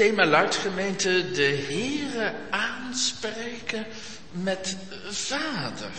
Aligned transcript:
thema 0.00 0.26
luidt 0.26 0.56
gemeente 0.56 1.30
de 1.30 1.42
Heere 1.42 2.34
aanspreken 2.50 3.86
met 4.30 4.76
Vader. 5.10 5.90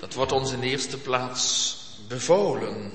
Dat 0.00 0.14
wordt 0.14 0.32
ons 0.32 0.52
in 0.52 0.60
de 0.60 0.66
eerste 0.66 0.98
plaats 0.98 1.76
bevolen. 2.08 2.92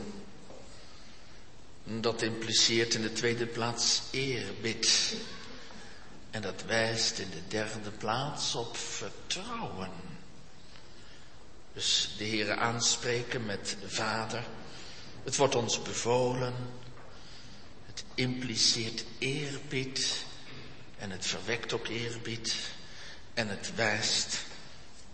Dat 1.84 2.21
impliceert 2.21 2.94
in 2.94 3.02
de 3.02 3.13
tweede 3.13 3.46
plaats 3.46 4.02
eerbid. 4.12 5.15
En 6.31 6.41
dat 6.41 6.63
wijst 6.67 7.19
in 7.19 7.29
de 7.29 7.47
derde 7.47 7.91
plaats 7.97 8.55
op 8.55 8.77
vertrouwen. 8.77 9.91
Dus 11.73 12.15
de 12.17 12.25
Heere 12.25 12.55
aanspreken 12.55 13.46
met 13.46 13.77
Vader. 13.85 14.43
Het 15.23 15.35
wordt 15.35 15.55
ons 15.55 15.81
bevolen. 15.81 16.53
Impliceert 18.16 19.04
eerbied. 19.18 20.23
En 20.98 21.12
het 21.12 21.26
verwekt 21.26 21.73
ook 21.73 21.88
eerbied. 21.88 22.56
En 23.34 23.48
het 23.48 23.72
wijst 23.76 24.38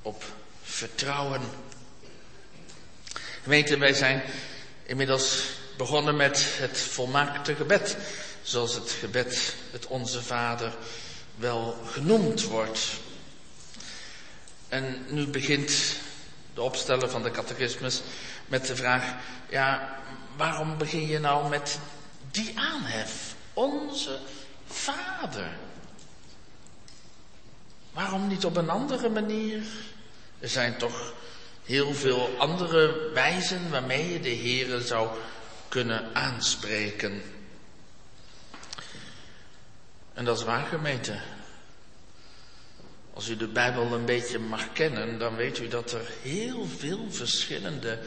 op 0.02 0.23
vertrouwen. 0.64 1.42
Gemeente, 3.44 3.78
wij 3.78 3.94
zijn 3.94 4.22
inmiddels 4.84 5.44
begonnen 5.78 6.16
met 6.16 6.45
het 6.58 6.78
volmaakte 6.80 7.56
gebed. 7.56 7.98
Zoals 8.42 8.73
het 8.76 8.92
gebed, 8.92 9.56
het 9.72 9.88
Onze 9.88 10.23
Vader, 10.23 10.73
wel 11.36 11.78
genoemd 11.86 12.44
wordt. 12.44 12.80
En 14.68 15.06
nu 15.09 15.28
begint 15.28 15.72
de 16.54 16.62
opsteller 16.62 17.09
van 17.09 17.23
de 17.23 17.31
catechismus 17.31 18.02
met 18.48 18.68
de 18.68 18.76
vraag, 18.76 19.04
ja, 19.50 20.00
waarom 20.38 20.78
begin 20.78 21.08
je 21.08 21.20
nou 21.20 21.50
met 21.50 21.80
die 22.31 22.59
aanhef? 22.59 23.35
Onze 23.53 24.20
Vader. 24.66 25.52
Waarom 27.94 28.28
niet 28.28 28.45
op 28.45 28.58
een 28.58 28.69
andere 28.69 29.09
manier? 29.09 29.64
Er 30.39 30.50
zijn 30.50 30.78
toch 30.78 31.14
heel 31.64 31.94
veel 31.94 32.30
andere 32.38 33.11
wijzen 33.14 33.69
waarmee 33.69 34.14
je 34.14 34.19
de 34.19 34.36
Heere 34.36 34.81
zou 34.81 35.09
kunnen 35.69 36.16
aanspreken. 36.16 37.22
En 40.13 40.25
dat 40.25 40.38
is 40.38 40.44
waar. 40.44 40.80
Als 43.13 43.30
u 43.30 43.38
de 43.38 43.47
Bijbel 43.47 43.94
een 43.94 44.06
beetje 44.06 44.39
mag 44.39 44.73
kennen, 44.73 45.19
dan 45.19 45.36
weet 45.36 45.59
u 45.59 45.67
dat 45.67 45.91
er 45.91 46.11
heel 46.22 46.67
veel 46.78 47.08
verschillende 47.09 48.00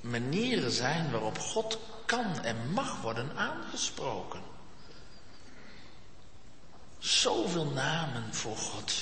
manieren 0.00 0.70
zijn 0.70 1.10
waarop 1.10 1.38
God 1.38 1.78
kan 2.10 2.42
en 2.42 2.72
mag 2.72 3.00
worden 3.00 3.36
aangesproken. 3.36 4.40
Zoveel 6.98 7.66
namen 7.66 8.34
voor 8.34 8.56
God. 8.56 8.92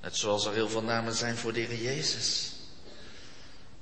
Net 0.00 0.16
zoals 0.16 0.46
er 0.46 0.52
heel 0.52 0.68
veel 0.68 0.82
namen 0.82 1.14
zijn 1.14 1.36
voor 1.36 1.52
de 1.52 1.60
Heer 1.60 1.82
Jezus. 1.82 2.52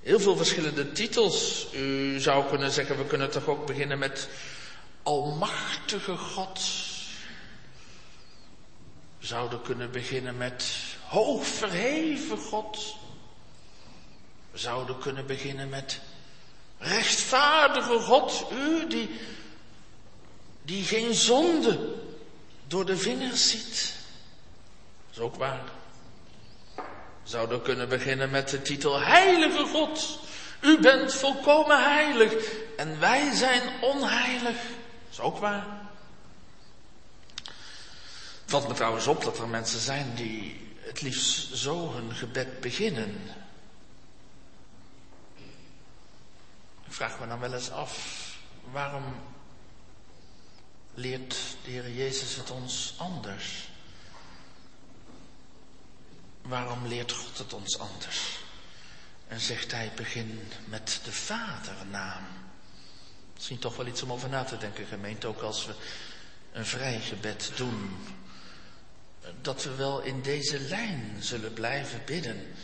Heel 0.00 0.20
veel 0.20 0.36
verschillende 0.36 0.92
titels. 0.92 1.66
U 1.74 2.20
zou 2.20 2.48
kunnen 2.48 2.70
zeggen, 2.70 2.96
we 2.96 3.06
kunnen 3.06 3.30
toch 3.30 3.46
ook 3.46 3.66
beginnen 3.66 3.98
met 3.98 4.28
Almachtige 5.02 6.16
God. 6.16 6.60
We 9.18 9.26
zouden 9.26 9.62
kunnen 9.62 9.90
beginnen 9.90 10.36
met 10.36 10.74
Hoogverheven 11.06 12.38
God. 12.38 12.96
We 14.50 14.58
zouden 14.58 14.98
kunnen 14.98 15.26
beginnen 15.26 15.68
met 15.68 16.00
Rechtvaardige 16.78 17.98
God. 17.98 18.46
U 18.52 18.86
die, 18.86 19.20
die 20.62 20.84
geen 20.84 21.14
zonde 21.14 21.94
door 22.66 22.86
de 22.86 22.96
vingers 22.96 23.50
ziet. 23.50 23.94
Dat 25.06 25.16
is 25.16 25.18
ook 25.18 25.36
waar. 25.36 25.62
Zouden 27.22 27.62
kunnen 27.62 27.88
beginnen 27.88 28.30
met 28.30 28.48
de 28.48 28.62
titel 28.62 29.00
Heilige 29.00 29.64
God. 29.66 30.18
U 30.60 30.80
bent 30.80 31.14
volkomen 31.14 31.82
heilig 31.82 32.32
en 32.76 33.00
wij 33.00 33.34
zijn 33.34 33.62
onheilig. 33.80 34.56
Dat 34.56 35.10
is 35.10 35.20
ook 35.20 35.38
waar. 35.38 35.66
Valt 38.46 38.68
me 38.68 38.74
trouwens 38.74 39.06
op 39.06 39.24
dat 39.24 39.38
er 39.38 39.48
mensen 39.48 39.80
zijn 39.80 40.12
die 40.14 40.60
het 40.78 41.02
liefst 41.02 41.56
zo 41.56 41.92
hun 41.92 42.14
gebed 42.14 42.60
beginnen. 42.60 43.20
Vraag 46.96 47.20
me 47.20 47.26
dan 47.26 47.40
wel 47.40 47.52
eens 47.52 47.70
af, 47.70 48.26
waarom 48.70 49.04
leert 50.94 51.36
de 51.64 51.70
Heer 51.70 51.90
Jezus 51.90 52.36
het 52.36 52.50
ons 52.50 52.94
anders? 52.96 53.68
Waarom 56.42 56.86
leert 56.86 57.12
God 57.12 57.38
het 57.38 57.52
ons 57.52 57.78
anders? 57.78 58.38
En 59.28 59.40
zegt 59.40 59.70
hij, 59.70 59.92
begin 59.96 60.48
met 60.64 61.00
de 61.04 61.12
vadernaam. 61.12 62.24
Misschien 63.34 63.58
toch 63.58 63.76
wel 63.76 63.86
iets 63.86 64.02
om 64.02 64.12
over 64.12 64.28
na 64.28 64.44
te 64.44 64.58
denken, 64.58 64.86
gemeente, 64.86 65.26
ook 65.26 65.42
als 65.42 65.66
we 65.66 65.74
een 66.52 66.66
vrij 66.66 67.00
gebed 67.00 67.52
doen. 67.56 67.98
Dat 69.40 69.62
we 69.62 69.74
wel 69.74 70.00
in 70.00 70.22
deze 70.22 70.60
lijn 70.60 71.16
zullen 71.18 71.52
blijven 71.52 72.02
bidden. 72.04 72.54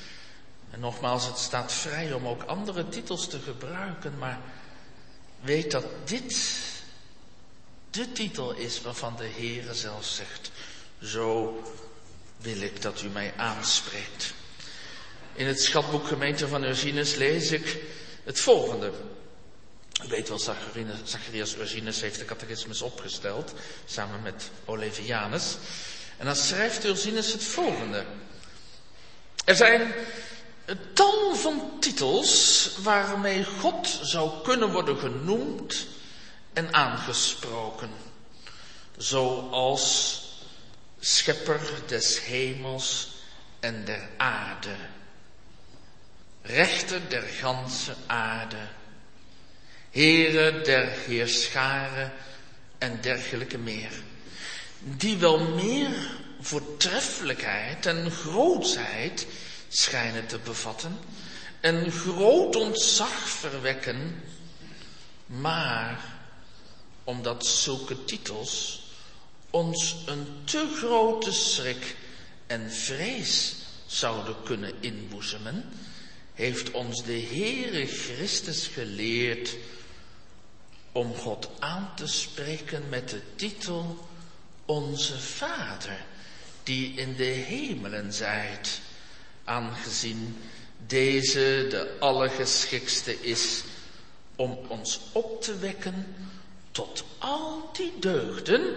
En 0.73 0.81
nogmaals, 0.81 1.27
het 1.27 1.39
staat 1.39 1.73
vrij 1.73 2.13
om 2.13 2.27
ook 2.27 2.43
andere 2.43 2.89
titels 2.89 3.29
te 3.29 3.39
gebruiken, 3.39 4.19
maar 4.19 4.41
weet 5.41 5.71
dat 5.71 5.85
dit 6.05 6.61
de 7.91 8.13
titel 8.13 8.53
is 8.53 8.81
waarvan 8.81 9.17
de 9.17 9.29
Heere 9.37 9.75
zelf 9.75 10.05
zegt, 10.05 10.51
zo 11.03 11.63
wil 12.37 12.61
ik 12.61 12.83
dat 12.83 13.03
u 13.03 13.09
mij 13.09 13.33
aanspreekt. 13.37 14.35
In 15.33 15.47
het 15.47 15.63
schatboek 15.63 16.07
gemeente 16.07 16.49
van 16.49 16.65
Ursinus 16.65 17.15
lees 17.15 17.51
ik 17.51 17.83
het 18.25 18.41
volgende. 18.41 18.93
U 20.05 20.09
weet 20.09 20.29
wel, 20.29 20.39
Zacharias 21.05 21.57
Ursinus 21.57 22.01
heeft 22.01 22.19
de 22.19 22.25
catechismus 22.25 22.83
opgesteld, 22.83 23.53
samen 23.85 24.23
met 24.23 24.51
Olevianus. 24.65 25.57
En 26.17 26.27
dan 26.27 26.37
schrijft 26.37 26.85
Ursinus 26.85 27.33
het 27.33 27.45
volgende. 27.45 28.05
Er 29.45 29.57
zijn 29.57 29.93
een 30.65 30.79
tal 30.93 31.35
van 31.35 31.77
titels 31.81 32.71
waarmee 32.83 33.45
God 33.45 33.99
zou 34.03 34.43
kunnen 34.43 34.73
worden 34.73 34.99
genoemd 34.99 35.87
en 36.53 36.75
aangesproken. 36.75 37.91
Zoals 38.97 40.21
schepper 41.01 41.61
des 41.87 42.25
hemels 42.25 43.11
en 43.61 43.85
der 43.85 44.09
aarde. 44.17 44.77
Rechter 46.43 47.01
der 47.09 47.23
ganse 47.23 47.95
aarde. 48.07 48.69
Heere 49.91 50.61
der 50.61 50.87
heerscharen 50.87 52.13
en 52.79 52.99
dergelijke 53.01 53.59
meer. 53.59 53.93
Die 54.79 55.17
wel 55.17 55.39
meer 55.39 55.91
voortreffelijkheid 56.41 57.87
en 57.87 58.11
grootsheid 58.11 59.27
schijnen 59.73 60.27
te 60.27 60.39
bevatten 60.39 60.99
en 61.61 61.93
groot 61.93 62.57
ontzag 62.57 63.29
verwekken, 63.29 64.23
maar 65.27 66.05
omdat 67.05 67.47
zulke 67.47 68.05
titels 68.05 68.83
ons 69.51 69.97
een 70.07 70.27
te 70.45 70.75
grote 70.77 71.33
schrik 71.33 71.97
en 72.47 72.73
vrees 72.73 73.55
zouden 73.87 74.37
kunnen 74.45 74.73
inboezemen, 74.81 75.73
heeft 76.35 76.71
ons 76.71 77.05
de 77.05 77.21
Heere 77.21 77.87
Christus 77.87 78.67
geleerd 78.67 79.57
om 80.93 81.15
God 81.15 81.49
aan 81.59 81.93
te 81.97 82.07
spreken 82.07 82.89
met 82.89 83.09
de 83.09 83.21
titel 83.37 84.09
Onze 84.65 85.19
Vader, 85.19 86.05
die 86.63 86.95
in 86.95 87.17
de 87.17 87.25
hemelen 87.25 88.13
zijt, 88.13 88.81
aangezien 89.45 90.37
deze 90.87 91.67
de 91.71 91.97
allergeschiktste 92.01 93.21
is 93.21 93.63
om 94.37 94.59
ons 94.69 95.01
op 95.13 95.43
te 95.43 95.59
wekken 95.59 96.15
tot 96.71 97.05
al 97.19 97.71
die 97.73 97.93
deugden 97.99 98.75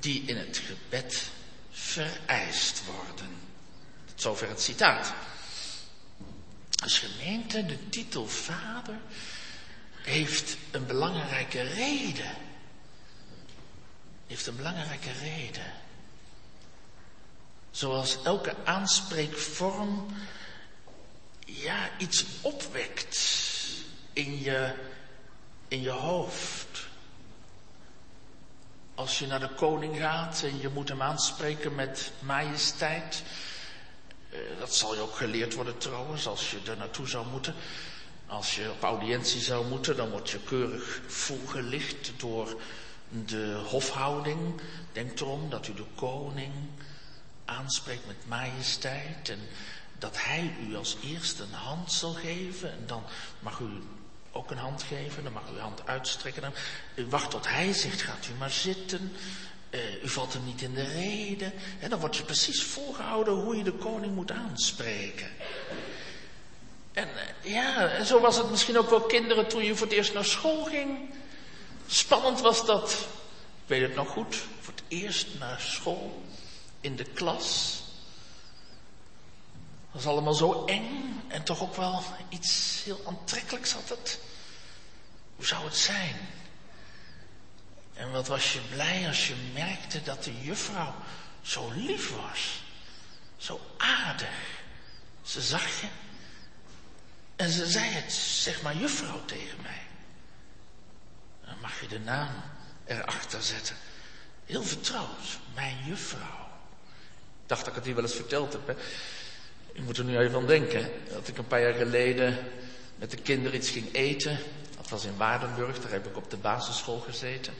die 0.00 0.22
in 0.26 0.36
het 0.36 0.62
gebed 0.66 1.30
vereist 1.70 2.82
worden. 2.84 3.34
Tot 4.04 4.20
zover 4.20 4.48
het 4.48 4.60
citaat. 4.60 5.12
Als 6.82 6.98
gemeente, 6.98 7.66
de 7.66 7.88
titel 7.88 8.28
vader 8.28 8.94
heeft 10.02 10.56
een 10.70 10.86
belangrijke 10.86 11.62
reden. 11.62 12.34
Heeft 14.26 14.46
een 14.46 14.56
belangrijke 14.56 15.12
reden. 15.12 15.72
Zoals 17.76 18.22
elke 18.22 18.54
aanspreekvorm 18.64 20.06
ja, 21.46 21.90
iets 21.98 22.24
opwekt 22.40 23.18
in 24.12 24.40
je, 24.40 24.74
in 25.68 25.82
je 25.82 25.90
hoofd. 25.90 26.86
als 28.94 29.18
je 29.18 29.26
naar 29.26 29.40
de 29.40 29.54
koning 29.54 29.96
gaat 29.96 30.42
en 30.42 30.60
je 30.60 30.68
moet 30.68 30.88
hem 30.88 31.02
aanspreken 31.02 31.74
met 31.74 32.12
majesteit. 32.18 33.22
Eh, 34.30 34.38
dat 34.58 34.74
zal 34.74 34.94
je 34.94 35.00
ook 35.00 35.16
geleerd 35.16 35.54
worden 35.54 35.78
trouwens, 35.78 36.26
als 36.26 36.50
je 36.50 36.70
er 36.70 36.76
naartoe 36.76 37.08
zou 37.08 37.26
moeten. 37.26 37.54
Als 38.26 38.54
je 38.54 38.70
op 38.70 38.82
audiëntie 38.82 39.40
zou 39.40 39.66
moeten, 39.66 39.96
dan 39.96 40.10
word 40.10 40.30
je 40.30 40.38
keurig 40.38 41.00
voorgelicht 41.06 42.12
door 42.16 42.60
de 43.08 43.60
hofhouding. 43.68 44.60
Denk 44.92 45.20
erom 45.20 45.50
dat 45.50 45.68
u 45.68 45.74
de 45.74 45.86
koning 45.94 46.52
aanspreekt 47.46 48.06
met 48.06 48.28
majesteit 48.28 49.28
en 49.28 49.40
dat 49.98 50.16
hij 50.24 50.54
u 50.68 50.76
als 50.76 50.96
eerste 51.04 51.42
een 51.42 51.52
hand 51.52 51.92
zal 51.92 52.12
geven 52.12 52.70
en 52.70 52.84
dan 52.86 53.02
mag 53.40 53.58
u 53.58 53.82
ook 54.32 54.50
een 54.50 54.58
hand 54.58 54.82
geven, 54.82 55.24
dan 55.24 55.32
mag 55.32 55.42
u 55.50 55.54
uw 55.54 55.58
hand 55.58 55.86
uitstrekken. 55.86 56.54
u 56.94 57.06
wacht 57.06 57.30
tot 57.30 57.48
hij 57.48 57.72
zegt, 57.72 58.02
gaat 58.02 58.26
u 58.26 58.38
maar 58.38 58.50
zitten. 58.50 59.12
Uh, 59.70 60.02
u 60.02 60.08
valt 60.08 60.32
hem 60.32 60.44
niet 60.44 60.62
in 60.62 60.74
de 60.74 60.84
reden. 60.84 61.52
En 61.80 61.90
dan 61.90 62.00
wordt 62.00 62.16
je 62.16 62.22
precies 62.22 62.62
voorgehouden 62.62 63.34
hoe 63.34 63.56
je 63.56 63.62
de 63.62 63.72
koning 63.72 64.14
moet 64.14 64.30
aanspreken. 64.30 65.28
En 66.92 67.08
uh, 67.08 67.52
ja, 67.52 67.88
en 67.88 68.06
zo 68.06 68.20
was 68.20 68.36
het 68.36 68.50
misschien 68.50 68.78
ook 68.78 68.90
wel 68.90 69.00
kinderen 69.00 69.48
toen 69.48 69.64
je 69.64 69.76
voor 69.76 69.86
het 69.86 69.96
eerst 69.96 70.14
naar 70.14 70.24
school 70.24 70.64
ging. 70.64 71.10
Spannend 71.86 72.40
was 72.40 72.66
dat. 72.66 72.90
Ik 73.62 73.68
weet 73.68 73.82
het 73.82 73.94
nog 73.94 74.08
goed. 74.08 74.36
Voor 74.60 74.74
het 74.74 74.84
eerst 74.88 75.26
naar 75.38 75.60
school. 75.60 76.22
In 76.86 76.96
de 76.96 77.04
klas. 77.04 77.80
Was 79.90 80.06
allemaal 80.06 80.34
zo 80.34 80.64
eng 80.64 81.22
en 81.28 81.42
toch 81.42 81.60
ook 81.60 81.76
wel 81.76 82.02
iets 82.28 82.82
heel 82.84 83.00
aantrekkelijks 83.06 83.72
had 83.72 83.88
het. 83.88 84.18
Hoe 85.36 85.46
zou 85.46 85.64
het 85.64 85.76
zijn? 85.76 86.16
En 87.94 88.12
wat 88.12 88.26
was 88.26 88.52
je 88.52 88.60
blij 88.60 89.06
als 89.06 89.28
je 89.28 89.34
merkte 89.54 90.02
dat 90.02 90.24
de 90.24 90.42
juffrouw 90.42 90.94
zo 91.42 91.70
lief 91.74 92.10
was. 92.10 92.62
Zo 93.36 93.60
aardig. 93.76 94.60
Ze 95.22 95.40
zag 95.40 95.80
je. 95.80 95.88
En 97.36 97.50
ze 97.50 97.66
zei 97.66 97.90
het, 97.90 98.12
zeg 98.12 98.62
maar 98.62 98.76
juffrouw 98.76 99.24
tegen 99.24 99.62
mij. 99.62 99.82
Dan 101.44 101.60
mag 101.60 101.80
je 101.80 101.88
de 101.88 102.00
naam 102.00 102.42
erachter 102.84 103.42
zetten. 103.42 103.76
Heel 104.44 104.62
vertrouwd, 104.62 105.38
mijn 105.54 105.84
juffrouw. 105.84 106.45
Dacht 107.46 107.60
dat 107.60 107.68
ik 107.68 107.74
het 107.74 107.84
hier 107.84 107.94
wel 107.94 108.04
eens 108.04 108.14
verteld 108.14 108.52
heb. 108.52 108.66
Hè? 108.66 108.74
Ik 109.72 109.82
moet 109.82 109.98
er 109.98 110.04
nu 110.04 110.18
even 110.18 110.38
aan 110.38 110.46
denken. 110.46 110.90
Dat 111.12 111.28
ik 111.28 111.38
een 111.38 111.46
paar 111.46 111.60
jaar 111.60 111.74
geleden 111.74 112.38
met 112.96 113.10
de 113.10 113.16
kinderen 113.16 113.58
iets 113.58 113.70
ging 113.70 113.94
eten. 113.94 114.38
Dat 114.76 114.88
was 114.88 115.04
in 115.04 115.16
Waardenburg, 115.16 115.80
daar 115.80 115.92
heb 115.92 116.06
ik 116.06 116.16
op 116.16 116.30
de 116.30 116.36
basisschool 116.36 116.98
gezeten. 116.98 117.52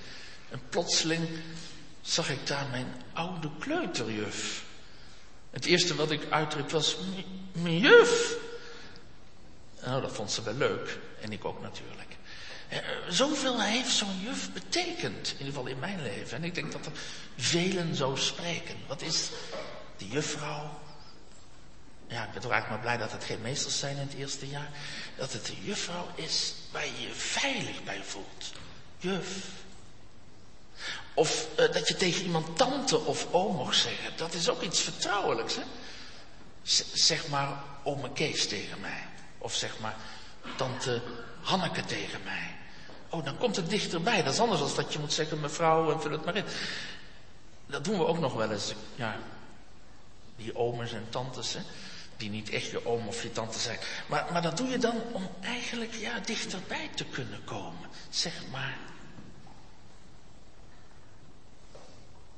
En 0.50 0.60
plotseling 0.68 1.28
zag 2.00 2.30
ik 2.30 2.46
daar 2.46 2.66
mijn 2.70 2.94
oude 3.12 3.50
kleuterjuf. 3.58 4.64
Het 5.50 5.64
eerste 5.64 5.94
wat 5.94 6.10
ik 6.10 6.30
uitriep 6.30 6.70
was, 6.70 6.96
mijn 7.52 7.78
juf. 7.78 8.36
Nou, 9.84 10.00
dat 10.02 10.12
vond 10.12 10.30
ze 10.30 10.42
wel 10.42 10.54
leuk. 10.54 10.98
En 11.20 11.32
ik 11.32 11.44
ook 11.44 11.62
natuurlijk. 11.62 12.16
Eh, 12.68 12.78
zoveel 13.08 13.62
heeft 13.62 13.90
zo'n 13.90 14.20
juf 14.20 14.52
betekend, 14.52 15.26
in 15.28 15.32
ieder 15.38 15.46
geval 15.46 15.66
in 15.66 15.78
mijn 15.78 16.02
leven. 16.02 16.36
En 16.36 16.44
ik 16.44 16.54
denk 16.54 16.72
dat 16.72 16.86
er 16.86 16.92
velen 17.36 17.94
zo 17.94 18.14
spreken. 18.16 18.76
Wat 18.86 19.02
is 19.02 19.30
die 19.96 20.08
juffrouw? 20.08 20.70
Ja, 22.08 22.24
ik 22.24 22.32
ben 22.32 22.42
toch 22.42 22.50
eigenlijk 22.50 22.82
maar 22.82 22.92
blij 22.92 23.06
dat 23.06 23.12
het 23.12 23.24
geen 23.24 23.40
meesters 23.40 23.78
zijn 23.78 23.96
in 23.96 24.06
het 24.06 24.14
eerste 24.14 24.48
jaar. 24.48 24.68
Dat 25.16 25.32
het 25.32 25.46
de 25.46 25.64
juffrouw 25.64 26.08
is 26.14 26.54
waar 26.72 26.86
je 26.86 27.00
je 27.00 27.14
veilig 27.14 27.84
bij 27.84 28.02
voelt. 28.04 28.52
Juf. 28.98 29.48
Of 31.14 31.48
uh, 31.58 31.72
dat 31.72 31.88
je 31.88 31.96
tegen 31.96 32.22
iemand 32.22 32.56
tante 32.56 32.98
of 32.98 33.26
oom 33.30 33.56
mag 33.56 33.74
zeggen. 33.74 34.16
Dat 34.16 34.34
is 34.34 34.48
ook 34.48 34.62
iets 34.62 34.80
vertrouwelijks, 34.80 35.54
hè? 35.54 35.62
Zeg 36.92 37.28
maar 37.28 37.62
ome 37.82 38.12
Kees 38.12 38.48
tegen 38.48 38.80
mij. 38.80 39.04
Of 39.38 39.54
zeg 39.54 39.78
maar 39.78 39.96
tante 40.56 41.02
Hanneke 41.40 41.84
tegen 41.84 42.20
mij. 42.24 42.56
Oh, 43.08 43.24
dan 43.24 43.38
komt 43.38 43.56
het 43.56 43.70
dichterbij. 43.70 44.22
Dat 44.22 44.32
is 44.32 44.40
anders 44.40 44.60
dan 44.60 44.70
dat 44.74 44.92
je 44.92 44.98
moet 44.98 45.12
zeggen 45.12 45.40
mevrouw 45.40 45.92
en 45.92 46.00
vul 46.00 46.10
het 46.10 46.24
maar 46.24 46.36
in. 46.36 46.44
Dat 47.66 47.84
doen 47.84 47.98
we 47.98 48.06
ook 48.06 48.18
nog 48.18 48.34
wel 48.34 48.50
eens. 48.50 48.74
Ja, 48.94 49.18
die 50.36 50.56
omes 50.56 50.92
en 50.92 51.06
tantes, 51.10 51.52
hè 51.52 51.60
die 52.16 52.30
niet 52.30 52.50
echt 52.50 52.70
je 52.70 52.86
oom 52.86 53.08
of 53.08 53.22
je 53.22 53.32
tante 53.32 53.58
zijn. 53.58 53.78
Maar, 54.06 54.32
maar 54.32 54.42
dat 54.42 54.56
doe 54.56 54.68
je 54.68 54.78
dan 54.78 55.02
om 55.12 55.30
eigenlijk 55.40 55.94
ja, 55.94 56.18
dichterbij 56.18 56.90
te 56.94 57.04
kunnen 57.04 57.44
komen. 57.44 57.88
Zeg 58.10 58.46
maar. 58.50 58.76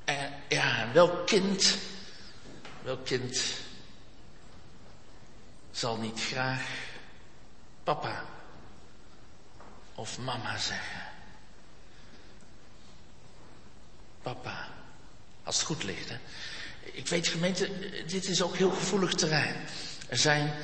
En, 0.05 0.33
ja, 0.49 0.93
welk 0.93 1.27
kind, 1.27 1.79
welk 2.83 3.07
kind 3.07 3.55
zal 5.71 5.97
niet 5.97 6.21
graag 6.21 6.67
papa 7.83 8.25
of 9.95 10.19
mama 10.19 10.59
zeggen? 10.59 11.03
Papa, 14.23 14.69
als 15.43 15.57
het 15.57 15.67
goed 15.67 15.83
ligt, 15.83 16.09
hè. 16.09 16.17
Ik 16.93 17.09
weet 17.09 17.29
gemeente, 17.29 17.71
dit 18.07 18.29
is 18.29 18.43
ook 18.43 18.57
heel 18.57 18.71
gevoelig 18.71 19.15
terrein. 19.15 19.57
Er 20.09 20.19
zijn 20.19 20.55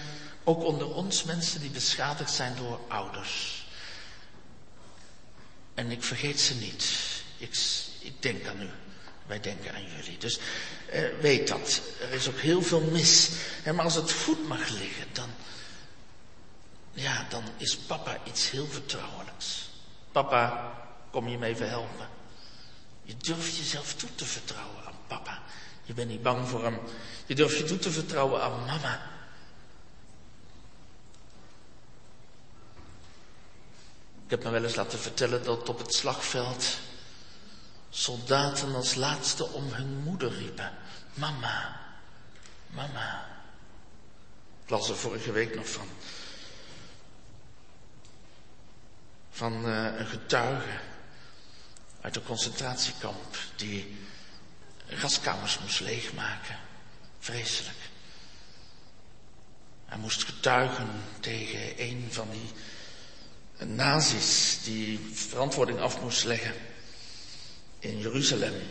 ook 0.45 0.65
onder 0.65 0.95
ons 0.95 1.25
mensen 1.25 1.61
die 1.61 1.71
beschadigd 1.71 2.33
zijn 2.33 2.57
door 2.57 2.81
ouders. 2.89 3.67
En 5.75 5.91
ik 5.91 6.03
vergeet 6.03 6.41
ze 6.41 6.55
niet. 6.55 6.85
Ik, 7.37 7.59
ik 8.01 8.23
denk 8.23 8.47
aan 8.47 8.63
u. 8.63 8.69
Wij 9.27 9.41
denken 9.41 9.75
aan 9.75 9.85
jullie. 9.97 10.19
Dus 10.19 10.39
eh, 10.91 11.03
weet 11.21 11.49
dat. 11.49 11.81
Er 12.01 12.13
is 12.13 12.29
ook 12.29 12.39
heel 12.39 12.63
veel 12.63 12.81
mis. 12.81 13.31
maar 13.65 13.85
als 13.85 13.95
het 13.95 14.13
goed 14.13 14.49
mag 14.49 14.69
liggen, 14.69 15.07
dan, 15.13 15.29
ja, 16.93 17.27
dan 17.29 17.43
is 17.57 17.77
papa 17.77 18.19
iets 18.25 18.51
heel 18.51 18.67
vertrouwelijks. 18.67 19.69
Papa, 20.13 20.73
kom 21.11 21.29
je 21.29 21.39
me 21.39 21.47
even 21.47 21.69
helpen? 21.69 22.09
Je 23.03 23.17
durft 23.17 23.57
jezelf 23.57 23.95
toe 23.95 24.09
te 24.15 24.25
vertrouwen 24.25 24.85
aan 24.85 24.99
papa. 25.07 25.43
Je 25.85 25.95
bent 25.95 26.09
niet 26.09 26.23
bang 26.23 26.49
voor 26.49 26.63
hem. 26.63 26.79
Je 27.27 27.35
durft 27.35 27.59
je 27.59 27.65
toe 27.65 27.79
te 27.79 27.91
vertrouwen 27.91 28.43
aan 28.43 28.65
mama. 28.65 29.13
Ik 34.25 34.31
heb 34.31 34.45
me 34.45 34.51
wel 34.51 34.65
eens 34.65 34.75
laten 34.75 34.99
vertellen 34.99 35.45
dat 35.45 35.69
op 35.69 35.79
het 35.79 35.95
slagveld 35.95 36.79
soldaten 37.91 38.75
als 38.75 38.95
laatste 38.95 39.47
om 39.47 39.73
hun 39.73 39.99
moeder 39.99 40.33
riepen. 40.33 40.73
Mama, 41.15 41.81
mama. 42.67 43.27
Ik 44.63 44.71
las 44.71 44.89
er 44.89 44.97
vorige 44.97 45.33
week 45.33 45.55
nog 45.55 45.69
van. 45.69 45.89
Van 49.31 49.67
uh, 49.67 49.99
een 49.99 50.07
getuige 50.07 50.79
uit 52.01 52.17
een 52.17 52.25
concentratiekamp 52.25 53.37
die 53.57 53.97
gaskamers 54.97 55.59
moest 55.59 55.81
leegmaken. 55.81 56.59
Vreselijk. 57.19 57.79
Hij 59.85 59.99
moest 59.99 60.25
getuigen 60.25 60.89
tegen 61.21 61.83
een 61.83 62.09
van 62.11 62.29
die 62.31 62.51
nazi's 63.67 64.63
die 64.65 64.99
verantwoording 65.13 65.79
af 65.79 66.01
moest 66.01 66.25
leggen 66.25 66.55
in 67.79 67.99
Jeruzalem. 67.99 68.63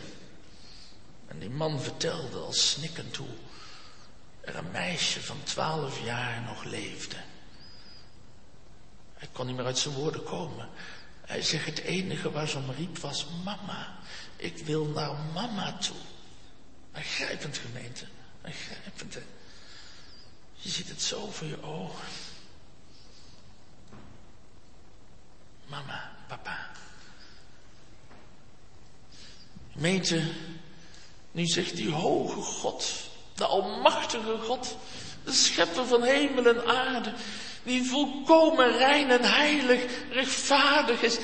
En 1.26 1.38
die 1.38 1.50
man 1.50 1.80
vertelde 1.80 2.38
al 2.38 2.52
snikkend 2.52 3.16
hoe 3.16 3.36
er 4.40 4.56
een 4.56 4.70
meisje 4.70 5.22
van 5.22 5.42
twaalf 5.42 6.04
jaar 6.04 6.42
nog 6.42 6.64
leefde. 6.64 7.16
Hij 9.14 9.28
kon 9.32 9.46
niet 9.46 9.56
meer 9.56 9.64
uit 9.64 9.78
zijn 9.78 9.94
woorden 9.94 10.22
komen. 10.22 10.68
Hij 11.20 11.42
zegt 11.42 11.66
het 11.66 11.78
enige 11.78 12.30
waar 12.30 12.48
ze 12.48 12.56
om 12.56 12.70
riep 12.70 12.98
was 12.98 13.26
mama. 13.44 13.98
Ik 14.36 14.58
wil 14.58 14.84
naar 14.84 15.14
mama 15.34 15.72
toe. 15.78 15.96
Aangrijpend 16.94 17.58
gemeente. 17.58 18.06
Aangrijpend. 18.42 19.18
Je 20.54 20.68
ziet 20.68 20.88
het 20.88 21.02
zo 21.02 21.30
voor 21.30 21.46
je 21.46 21.62
ogen. 21.62 22.08
Mama, 25.66 26.12
papa. 26.28 26.70
Gemeente, 29.72 30.32
nu 31.32 31.46
zegt 31.46 31.76
die 31.76 31.90
hoge 31.90 32.40
God, 32.40 33.10
de 33.34 33.46
almachtige 33.46 34.38
God, 34.38 34.76
de 35.24 35.32
schepper 35.32 35.86
van 35.86 36.02
hemel 36.02 36.46
en 36.46 36.66
aarde, 36.66 37.12
die 37.62 37.84
volkomen 37.84 38.76
rein 38.76 39.10
en 39.10 39.24
heilig, 39.24 39.82
rechtvaardig 40.10 41.02
is, 41.02 41.18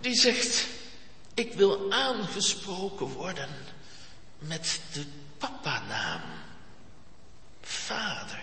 die 0.00 0.14
zegt, 0.14 0.66
ik 1.34 1.52
wil 1.52 1.92
aangesproken 1.92 3.06
worden 3.06 3.71
met 4.46 4.80
de 4.92 5.06
papa-naam. 5.38 6.20
Vader. 7.60 8.42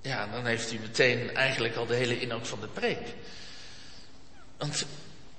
Ja, 0.00 0.26
dan 0.26 0.46
heeft 0.46 0.72
u 0.72 0.78
meteen 0.78 1.34
eigenlijk 1.34 1.76
al 1.76 1.86
de 1.86 1.94
hele 1.94 2.20
inhoud 2.20 2.48
van 2.48 2.60
de 2.60 2.66
preek. 2.66 3.14
Want 4.56 4.84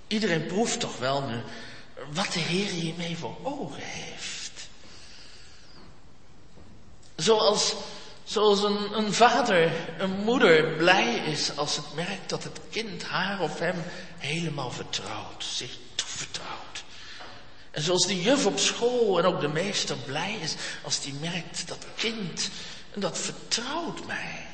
iedereen 0.08 0.46
proeft 0.46 0.80
toch 0.80 0.98
wel 0.98 1.22
nu 1.22 1.42
wat 2.14 2.34
de 2.34 2.40
Heer 2.40 2.70
hiermee 2.70 3.18
voor 3.18 3.38
ogen 3.44 3.84
heeft. 3.84 4.70
Zoals, 7.16 7.76
zoals 8.26 8.64
een, 8.64 8.98
een 8.98 9.14
vader, 9.14 9.72
een 9.98 10.24
moeder 10.24 10.76
blij 10.78 11.16
is 11.16 11.58
als 11.58 11.76
het 11.76 11.94
merkt 11.94 12.30
dat 12.30 12.44
het 12.44 12.60
kind 12.70 13.04
haar 13.04 13.40
of 13.40 13.60
hem 13.60 13.84
helemaal 14.18 14.72
vertrouwt, 14.72 15.44
zich 15.44 15.78
toevertrouwt. 15.96 16.84
En 17.72 17.82
zoals 17.82 18.08
die 18.08 18.22
juf 18.22 18.46
op 18.46 18.60
school 18.60 19.20
en 19.20 19.26
ook 19.26 19.42
de 19.42 19.48
meester 19.48 19.98
blij 19.98 20.34
is 20.34 20.56
als 20.84 21.02
die 21.02 21.14
merkt 21.14 21.68
dat 21.68 21.86
kind, 21.96 22.50
en 22.94 23.00
dat 23.00 23.18
vertrouwt 23.18 24.06
mij. 24.06 24.46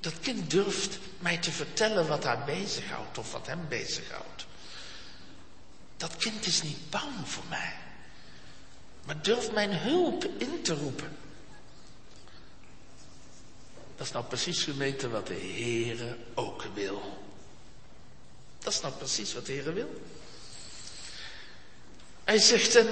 Dat 0.00 0.20
kind 0.20 0.50
durft 0.50 0.98
mij 1.18 1.36
te 1.36 1.52
vertellen 1.52 2.08
wat 2.08 2.24
haar 2.24 2.44
bezighoudt 2.44 3.18
of 3.18 3.32
wat 3.32 3.46
hem 3.46 3.68
bezighoudt. 3.68 4.46
Dat 5.96 6.16
kind 6.16 6.46
is 6.46 6.62
niet 6.62 6.90
bang 6.90 7.12
voor 7.24 7.44
mij, 7.48 7.74
maar 9.06 9.22
durft 9.22 9.52
mijn 9.52 9.72
hulp 9.72 10.24
in 10.38 10.62
te 10.62 10.74
roepen. 10.74 11.16
Dat 13.96 14.06
is 14.06 14.12
nou 14.12 14.24
precies 14.24 14.62
gemeente 14.62 15.08
wat 15.08 15.26
de 15.26 15.34
Heere 15.34 16.16
ook 16.34 16.64
wil. 16.74 17.18
Dat 18.58 18.72
is 18.72 18.80
nou 18.80 18.94
precies 18.94 19.34
wat 19.34 19.46
de 19.46 19.52
Heere 19.52 19.72
wil. 19.72 20.02
Hij 22.24 22.38
zegt, 22.38 22.74
en, 22.74 22.88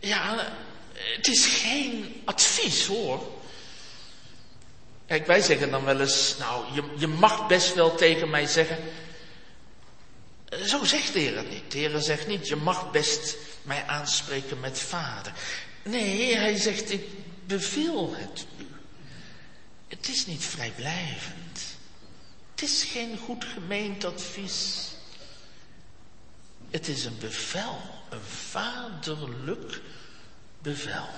ja, 0.00 0.52
het 0.92 1.28
is 1.28 1.46
geen 1.46 2.22
advies 2.24 2.86
hoor. 2.86 3.38
Kijk, 5.06 5.26
wij 5.26 5.40
zeggen 5.40 5.70
dan 5.70 5.84
wel 5.84 6.00
eens, 6.00 6.34
nou, 6.38 6.74
je, 6.74 6.82
je 6.96 7.06
mag 7.06 7.46
best 7.46 7.74
wel 7.74 7.94
tegen 7.94 8.30
mij 8.30 8.46
zeggen. 8.46 8.78
Zo 10.66 10.84
zegt 10.84 11.12
de 11.12 11.18
Heer 11.18 11.36
het 11.36 11.50
niet. 11.50 11.72
De 11.72 11.78
Heer 11.78 12.00
zegt 12.00 12.26
niet, 12.26 12.48
je 12.48 12.56
mag 12.56 12.90
best 12.90 13.36
mij 13.62 13.86
aanspreken 13.86 14.60
met 14.60 14.78
vader. 14.78 15.32
Nee, 15.84 16.36
hij 16.36 16.56
zegt, 16.56 16.90
ik 16.90 17.04
beveel 17.46 18.14
het 18.14 18.46
u. 18.58 18.66
Het 19.88 20.08
is 20.08 20.26
niet 20.26 20.44
vrijblijvend. 20.44 21.60
Het 22.50 22.62
is 22.62 22.84
geen 22.84 23.18
goed 23.18 23.44
gemeend 23.44 24.04
advies. 24.04 24.88
Het 26.70 26.88
is 26.88 27.04
een 27.04 27.18
bevel, 27.18 27.80
een 28.10 28.20
vaderlijk 28.20 29.80
bevel. 30.62 31.08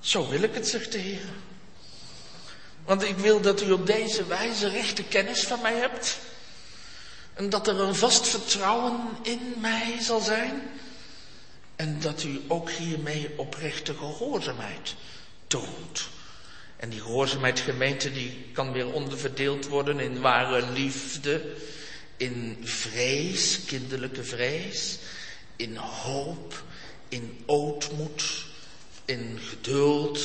Zo 0.00 0.28
wil 0.28 0.42
ik 0.42 0.54
het, 0.54 0.68
zegt 0.68 0.92
de 0.92 0.98
Heer. 0.98 1.28
Want 2.90 3.02
ik 3.02 3.18
wil 3.18 3.40
dat 3.40 3.62
u 3.62 3.70
op 3.70 3.86
deze 3.86 4.26
wijze 4.26 4.68
rechte 4.68 5.02
kennis 5.02 5.42
van 5.42 5.60
mij 5.60 5.74
hebt. 5.74 6.18
En 7.34 7.50
dat 7.50 7.68
er 7.68 7.80
een 7.80 7.94
vast 7.94 8.28
vertrouwen 8.28 9.00
in 9.22 9.54
mij 9.60 9.96
zal 10.00 10.20
zijn. 10.20 10.62
En 11.76 12.00
dat 12.00 12.22
u 12.22 12.40
ook 12.48 12.70
hiermee 12.70 13.30
oprechte 13.36 13.94
gehoorzaamheid 13.94 14.94
toont. 15.46 16.08
En 16.76 16.90
die 16.90 17.00
gehoorzaamheid 17.00 17.60
gemeente 17.60 18.12
die 18.12 18.46
kan 18.52 18.72
weer 18.72 18.92
onderverdeeld 18.92 19.66
worden 19.66 20.00
in 20.00 20.20
ware 20.20 20.70
liefde, 20.72 21.54
in 22.16 22.58
vrees, 22.62 23.64
kinderlijke 23.64 24.24
vrees, 24.24 24.98
in 25.56 25.76
hoop, 25.76 26.62
in 27.08 27.42
ootmoed, 27.46 28.44
in 29.04 29.38
geduld. 29.42 30.18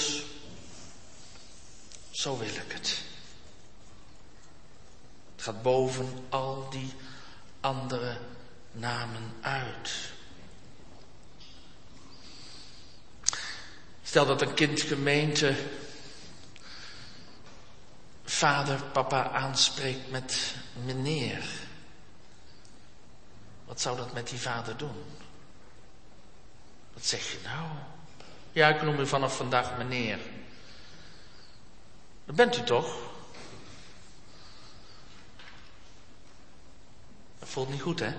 Zo 2.16 2.38
wil 2.38 2.48
ik 2.48 2.72
het. 2.72 3.02
Het 5.36 5.44
gaat 5.44 5.62
boven 5.62 6.26
al 6.30 6.70
die 6.70 6.94
andere 7.60 8.18
namen 8.72 9.34
uit. 9.42 10.12
Stel 14.04 14.26
dat 14.26 14.42
een 14.42 14.54
kind 14.54 14.82
gemeente 14.82 15.56
vader, 18.24 18.84
papa 18.84 19.30
aanspreekt 19.30 20.12
met 20.12 20.56
meneer. 20.86 21.46
Wat 23.66 23.82
zou 23.82 23.98
dat 23.98 24.14
met 24.14 24.30
die 24.30 24.40
vader 24.40 24.78
doen? 24.78 25.04
Wat 26.94 27.06
zeg 27.06 27.32
je 27.32 27.40
nou? 27.44 27.68
Ja, 28.52 28.68
ik 28.68 28.82
noem 28.82 29.00
u 29.00 29.08
vanaf 29.08 29.36
vandaag 29.36 29.78
meneer. 29.78 30.20
Dat 32.26 32.36
bent 32.36 32.58
u 32.58 32.64
toch? 32.64 32.98
Dat 37.40 37.50
voelt 37.50 37.70
niet 37.70 37.82
goed, 37.82 38.00
hè? 38.00 38.14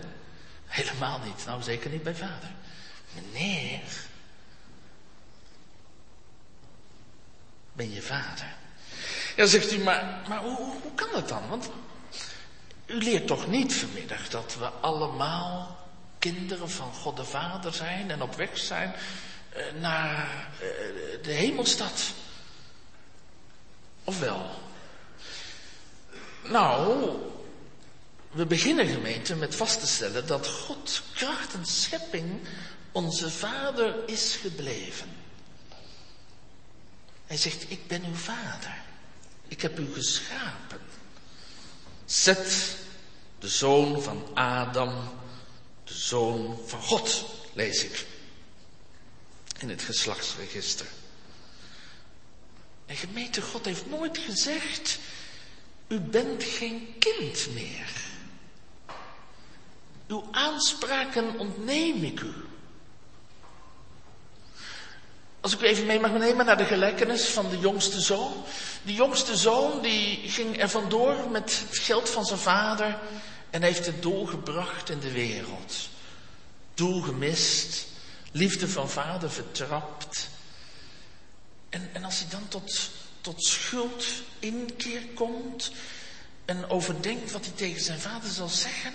Helemaal 0.66 1.18
niet. 1.18 1.46
Nou, 1.46 1.62
zeker 1.62 1.90
niet 1.90 2.02
bij 2.02 2.14
vader. 2.14 2.50
Meneer. 3.14 3.80
Ben 7.72 7.92
je 7.92 8.02
vader? 8.02 8.54
Ja, 9.36 9.46
zegt 9.46 9.72
u, 9.72 9.78
maar, 9.78 10.22
maar 10.28 10.42
hoe, 10.42 10.94
kan 10.94 11.08
dat 11.12 11.28
dan? 11.28 11.48
Want 11.48 11.70
u 12.86 13.02
leert 13.02 13.26
toch 13.26 13.46
niet 13.46 13.74
vanmiddag 13.74 14.28
dat 14.28 14.56
we 14.58 14.66
allemaal 14.66 15.86
kinderen 16.18 16.70
van 16.70 16.92
God 16.92 17.16
de 17.16 17.24
Vader 17.24 17.72
zijn 17.72 18.10
en 18.10 18.22
op 18.22 18.34
weg 18.34 18.58
zijn 18.58 18.94
eh, 19.48 19.72
naar 19.80 20.48
eh, 20.54 21.22
de 21.22 21.32
hemelstad? 21.32 22.12
Of 24.06 24.18
wel? 24.18 24.50
Nou, 26.42 27.10
we 28.30 28.46
beginnen 28.46 28.86
gemeente 28.86 29.34
met 29.34 29.54
vast 29.54 29.80
te 29.80 29.86
stellen 29.86 30.26
dat 30.26 30.48
God 30.48 31.02
kracht 31.14 31.54
en 31.54 31.66
schepping 31.66 32.40
onze 32.92 33.30
vader 33.30 34.08
is 34.08 34.36
gebleven. 34.40 35.08
Hij 37.26 37.36
zegt, 37.36 37.70
ik 37.70 37.86
ben 37.86 38.04
uw 38.04 38.14
vader. 38.14 38.82
Ik 39.48 39.62
heb 39.62 39.78
u 39.78 39.92
geschapen. 39.92 40.80
Zet, 42.04 42.76
de 43.38 43.48
zoon 43.48 44.02
van 44.02 44.26
Adam, 44.34 45.18
de 45.84 45.94
zoon 45.94 46.58
van 46.66 46.82
God, 46.82 47.24
lees 47.52 47.84
ik 47.84 48.06
in 49.58 49.68
het 49.68 49.82
geslachtsregister. 49.82 50.86
En 52.86 52.96
gemeente 52.96 53.42
God 53.42 53.64
heeft 53.64 53.86
nooit 53.86 54.18
gezegd, 54.18 54.98
u 55.88 56.00
bent 56.00 56.44
geen 56.44 56.94
kind 56.98 57.46
meer. 57.54 58.04
Uw 60.06 60.28
aanspraken 60.30 61.38
ontneem 61.38 62.04
ik 62.04 62.20
u. 62.20 62.32
Als 65.40 65.54
ik 65.54 65.60
u 65.60 65.64
even 65.64 65.86
mee 65.86 66.00
mag 66.00 66.12
nemen 66.12 66.46
naar 66.46 66.56
de 66.56 66.64
gelijkenis 66.64 67.24
van 67.24 67.50
de 67.50 67.58
jongste 67.58 68.00
zoon. 68.00 68.44
Die 68.82 68.94
jongste 68.94 69.36
zoon 69.36 69.82
die 69.82 70.28
ging 70.28 70.60
er 70.60 70.68
vandoor 70.68 71.30
met 71.30 71.64
het 71.68 71.78
geld 71.78 72.10
van 72.10 72.26
zijn 72.26 72.38
vader 72.38 72.98
en 73.50 73.62
heeft 73.62 73.86
het 73.86 74.02
doel 74.02 74.26
gebracht 74.26 74.90
in 74.90 75.00
de 75.00 75.12
wereld. 75.12 75.88
Doel 76.74 77.02
gemist, 77.02 77.86
liefde 78.32 78.68
van 78.68 78.90
vader 78.90 79.30
vertrapt. 79.30 80.28
En, 81.76 81.90
en 81.92 82.04
als 82.04 82.18
hij 82.18 82.28
dan 82.30 82.48
tot, 82.48 82.90
tot 83.20 83.44
schuld 83.44 84.04
inkeer 84.38 85.02
komt 85.14 85.72
en 86.44 86.70
overdenkt 86.70 87.32
wat 87.32 87.44
hij 87.44 87.54
tegen 87.54 87.80
zijn 87.80 87.98
vader 87.98 88.30
zal 88.30 88.48
zeggen, 88.48 88.92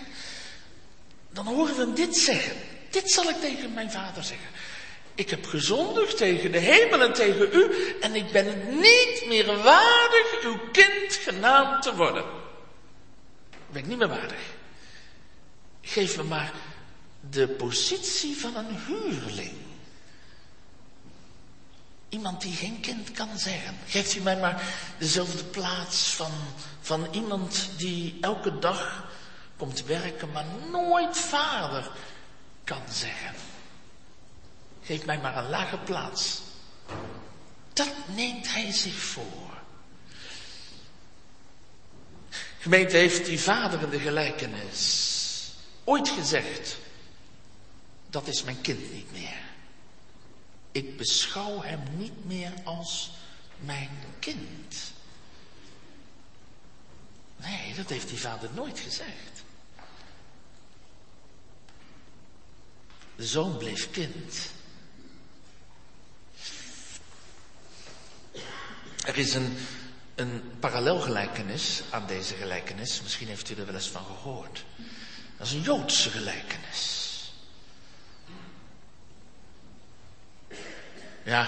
dan 1.30 1.46
horen 1.46 1.76
we 1.76 1.82
hem 1.82 1.96
dit 1.96 2.18
zeggen. 2.18 2.56
Dit 2.90 3.12
zal 3.12 3.30
ik 3.30 3.36
tegen 3.36 3.74
mijn 3.74 3.92
vader 3.92 4.24
zeggen. 4.24 4.48
Ik 5.16 5.30
heb 5.30 5.46
gezondigd 5.46 6.18
tegen 6.18 6.52
de 6.52 6.58
hemel 6.58 7.02
en 7.02 7.14
tegen 7.14 7.50
u 7.54 7.96
en 8.00 8.16
ik 8.16 8.32
ben 8.32 8.46
het 8.46 8.70
niet 8.70 9.24
meer 9.28 9.46
waardig 9.46 10.44
uw 10.44 10.60
kind 10.72 11.14
genaamd 11.14 11.84
te 11.84 11.96
worden. 11.96 12.26
Ben 13.72 13.82
ik 13.82 13.88
niet 13.88 13.98
meer 13.98 14.08
waardig. 14.08 14.42
Geef 15.82 16.18
me 16.18 16.24
maar 16.24 16.54
de 17.30 17.48
positie 17.48 18.38
van 18.38 18.56
een 18.56 18.78
huurling. 18.86 19.61
Iemand 22.12 22.42
die 22.42 22.56
geen 22.56 22.80
kind 22.80 23.12
kan 23.12 23.38
zeggen. 23.38 23.78
Geeft 23.86 24.16
u 24.16 24.20
mij 24.20 24.40
maar 24.40 24.64
dezelfde 24.98 25.44
plaats 25.44 26.14
van, 26.14 26.32
van 26.82 27.08
iemand 27.12 27.70
die 27.78 28.18
elke 28.22 28.60
dag 28.60 29.08
komt 29.58 29.86
werken, 29.86 30.32
maar 30.32 30.46
nooit 30.72 31.18
vader 31.18 31.92
kan 32.64 32.82
zeggen. 32.90 33.36
Geef 34.84 35.06
mij 35.06 35.20
maar 35.20 35.38
een 35.38 35.50
lage 35.50 35.78
plaats. 35.78 36.42
Dat 37.74 37.94
neemt 38.16 38.54
hij 38.54 38.72
zich 38.72 38.96
voor. 38.96 39.50
Gemeente 42.60 42.98
heeft 42.98 43.26
die 43.26 43.40
vader 43.40 43.82
in 43.82 43.90
de 43.90 44.00
gelijkenis 44.00 45.10
ooit 45.84 46.10
gezegd. 46.10 46.78
dat 48.10 48.28
is 48.28 48.44
mijn 48.44 48.62
kind 48.62 48.94
niet 48.94 49.12
meer. 49.12 49.51
Ik 50.72 50.98
beschouw 50.98 51.62
hem 51.62 51.80
niet 51.98 52.26
meer 52.26 52.54
als 52.64 53.12
mijn 53.60 53.90
kind. 54.20 54.92
Nee, 57.38 57.74
dat 57.76 57.90
heeft 57.90 58.08
die 58.08 58.20
vader 58.20 58.50
nooit 58.54 58.80
gezegd. 58.80 59.44
De 63.16 63.26
zoon 63.26 63.58
bleef 63.58 63.92
kind. 63.92 64.52
Er 69.06 69.18
is 69.18 69.34
een, 69.34 69.58
een 70.16 70.42
parallelgelijkenis 70.60 71.82
aan 71.90 72.08
deze 72.08 72.34
gelijkenis. 72.34 73.02
Misschien 73.02 73.28
heeft 73.28 73.50
u 73.50 73.56
er 73.56 73.66
wel 73.66 73.76
eens 73.76 73.90
van 73.90 74.06
gehoord. 74.06 74.66
Dat 75.38 75.48
is 75.48 75.54
een 75.54 75.62
Joodse 75.62 76.10
gelijkenis. 76.10 77.01
Ja, 81.24 81.48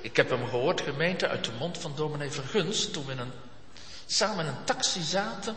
ik 0.00 0.16
heb 0.16 0.30
hem 0.30 0.48
gehoord, 0.48 0.80
gemeente, 0.80 1.28
uit 1.28 1.44
de 1.44 1.52
mond 1.58 1.78
van 1.78 1.96
dominee 1.96 2.30
Vergunst, 2.30 2.92
toen 2.92 3.06
we 3.06 3.12
een, 3.12 3.32
samen 4.06 4.46
in 4.46 4.50
een 4.50 4.64
taxi 4.64 5.02
zaten 5.02 5.56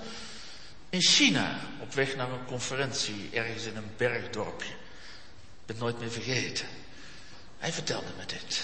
in 0.90 1.02
China, 1.02 1.60
op 1.80 1.94
weg 1.94 2.16
naar 2.16 2.32
een 2.32 2.46
conferentie, 2.46 3.30
ergens 3.34 3.66
in 3.66 3.76
een 3.76 3.92
bergdorpje. 3.98 4.70
Ik 4.70 5.66
ben 5.66 5.76
het 5.76 5.80
nooit 5.80 6.00
meer 6.00 6.12
vergeten. 6.12 6.68
Hij 7.58 7.72
vertelde 7.72 8.08
me 8.18 8.26
dit. 8.26 8.64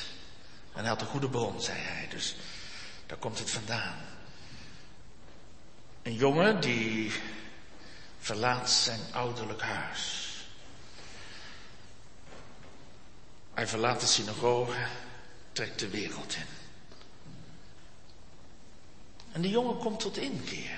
En 0.74 0.80
hij 0.80 0.90
had 0.90 1.02
een 1.02 1.08
goede 1.08 1.30
bron, 1.30 1.62
zei 1.62 1.78
hij, 1.80 2.08
dus 2.10 2.36
daar 3.06 3.18
komt 3.18 3.40
het 3.40 3.50
vandaan. 3.50 3.98
Een 6.02 6.16
jongen 6.16 6.62
die 6.62 7.12
verlaat 8.20 8.72
zijn 8.72 9.00
ouderlijk 9.12 9.62
huis. 9.62 10.33
Hij 13.54 13.68
verlaat 13.68 14.00
de 14.00 14.06
synagoge, 14.06 14.86
trekt 15.52 15.80
de 15.80 15.90
wereld 15.90 16.36
in. 16.36 16.46
En 19.32 19.42
de 19.42 19.50
jongen 19.50 19.78
komt 19.78 20.00
tot 20.00 20.18
inkeer. 20.18 20.78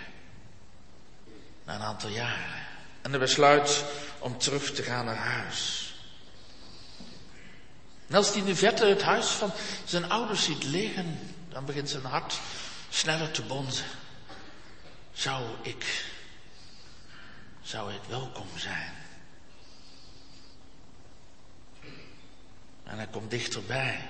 Na 1.64 1.76
een 1.76 1.82
aantal 1.82 2.10
jaren. 2.10 2.64
En 3.02 3.10
hij 3.10 3.20
besluit 3.20 3.86
om 4.20 4.38
terug 4.38 4.72
te 4.72 4.84
gaan 4.84 5.06
naar 5.06 5.16
huis. 5.16 5.94
En 8.08 8.16
als 8.16 8.30
hij 8.30 8.38
in 8.38 8.46
de 8.46 8.56
verte 8.56 8.86
het 8.86 9.02
huis 9.02 9.28
van 9.28 9.52
zijn 9.86 10.10
ouders 10.12 10.44
ziet 10.44 10.64
liggen, 10.64 11.36
dan 11.50 11.66
begint 11.66 11.90
zijn 11.90 12.04
hart 12.04 12.40
sneller 12.90 13.32
te 13.32 13.42
bonzen. 13.42 13.86
Zou 15.14 15.44
ik, 15.62 16.06
zou 17.62 17.94
ik 17.94 18.02
welkom 18.08 18.48
zijn? 18.56 19.05
Hij 23.06 23.14
komt 23.14 23.32
dichterbij. 23.32 24.08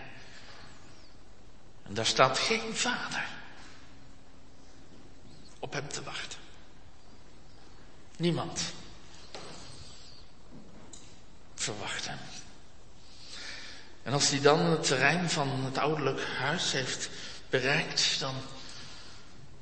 En 1.83 1.93
daar 1.93 2.05
staat 2.05 2.37
geen 2.37 2.75
vader 2.75 3.25
op 5.59 5.73
hem 5.73 5.87
te 5.87 6.03
wachten. 6.03 6.39
Niemand 8.17 8.61
verwacht 11.55 12.07
hem. 12.07 12.17
En 14.03 14.13
als 14.13 14.29
hij 14.29 14.41
dan 14.41 14.59
het 14.59 14.83
terrein 14.83 15.29
van 15.29 15.65
het 15.65 15.77
ouderlijk 15.77 16.21
huis 16.37 16.71
heeft 16.71 17.09
bereikt, 17.49 18.19
dan, 18.19 18.35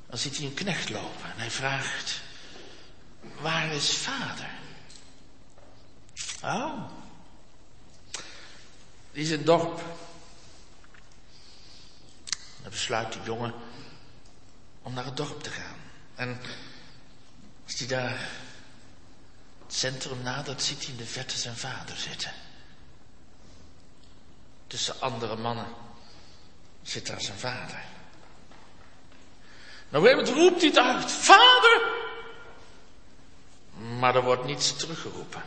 dan 0.06 0.18
ziet 0.18 0.36
hij 0.36 0.46
een 0.46 0.54
knecht 0.54 0.90
lopen 0.90 1.30
en 1.32 1.38
hij 1.38 1.50
vraagt, 1.50 2.20
waar 3.40 3.72
is 3.72 3.96
vader? 3.96 4.50
Oh, 6.42 7.03
die 9.14 9.22
is 9.22 9.30
het 9.30 9.46
dorp. 9.46 9.82
Dan 12.62 12.70
besluit 12.70 13.12
de 13.12 13.18
jongen 13.24 13.54
om 14.82 14.94
naar 14.94 15.04
het 15.04 15.16
dorp 15.16 15.42
te 15.42 15.50
gaan. 15.50 15.76
En 16.14 16.40
als 17.64 17.78
hij 17.78 17.86
daar 17.86 18.28
het 19.62 19.74
centrum 19.74 20.22
nadert, 20.22 20.62
ziet 20.62 20.82
hij 20.82 20.90
in 20.90 20.96
de 20.96 21.06
verte 21.06 21.38
zijn 21.38 21.56
vader 21.56 21.96
zitten. 21.96 22.32
Tussen 24.66 25.00
andere 25.00 25.36
mannen 25.36 25.66
zit 26.82 27.06
daar 27.06 27.20
zijn 27.20 27.38
vader. 27.38 27.84
Nou, 29.88 30.08
het 30.08 30.28
roept 30.28 30.60
hij 30.60 30.82
uit. 30.82 31.10
Vader! 31.10 31.82
Maar 33.98 34.14
er 34.14 34.22
wordt 34.22 34.44
niets 34.44 34.76
teruggeroepen. 34.76 35.42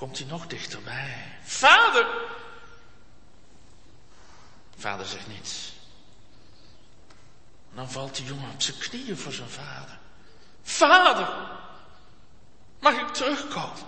Komt 0.00 0.18
hij 0.18 0.26
nog 0.26 0.46
dichterbij. 0.46 1.38
Vader! 1.42 2.06
Vader 4.76 5.06
zegt 5.06 5.26
niets. 5.26 5.72
Dan 7.74 7.90
valt 7.90 8.16
die 8.16 8.24
jongen 8.24 8.50
op 8.50 8.62
zijn 8.62 8.78
knieën 8.78 9.16
voor 9.16 9.32
zijn 9.32 9.48
vader. 9.48 9.98
Vader! 10.62 11.58
Mag 12.78 12.94
ik 13.00 13.08
terugkomen? 13.08 13.86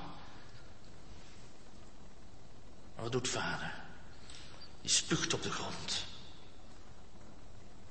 Maar 2.95 3.03
wat 3.03 3.13
doet 3.13 3.29
vader? 3.29 3.75
Die 4.81 4.91
spuugt 4.91 5.35
op 5.35 5.43
de 5.43 5.51
grond. 5.51 6.05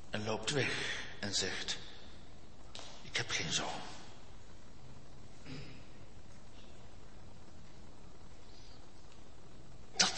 En 0.09 0.23
loopt 0.23 0.51
weg 0.51 1.03
en 1.19 1.33
zegt, 1.33 1.77
ik 3.01 3.17
heb 3.17 3.29
geen 3.31 3.53
zoon. 3.53 3.90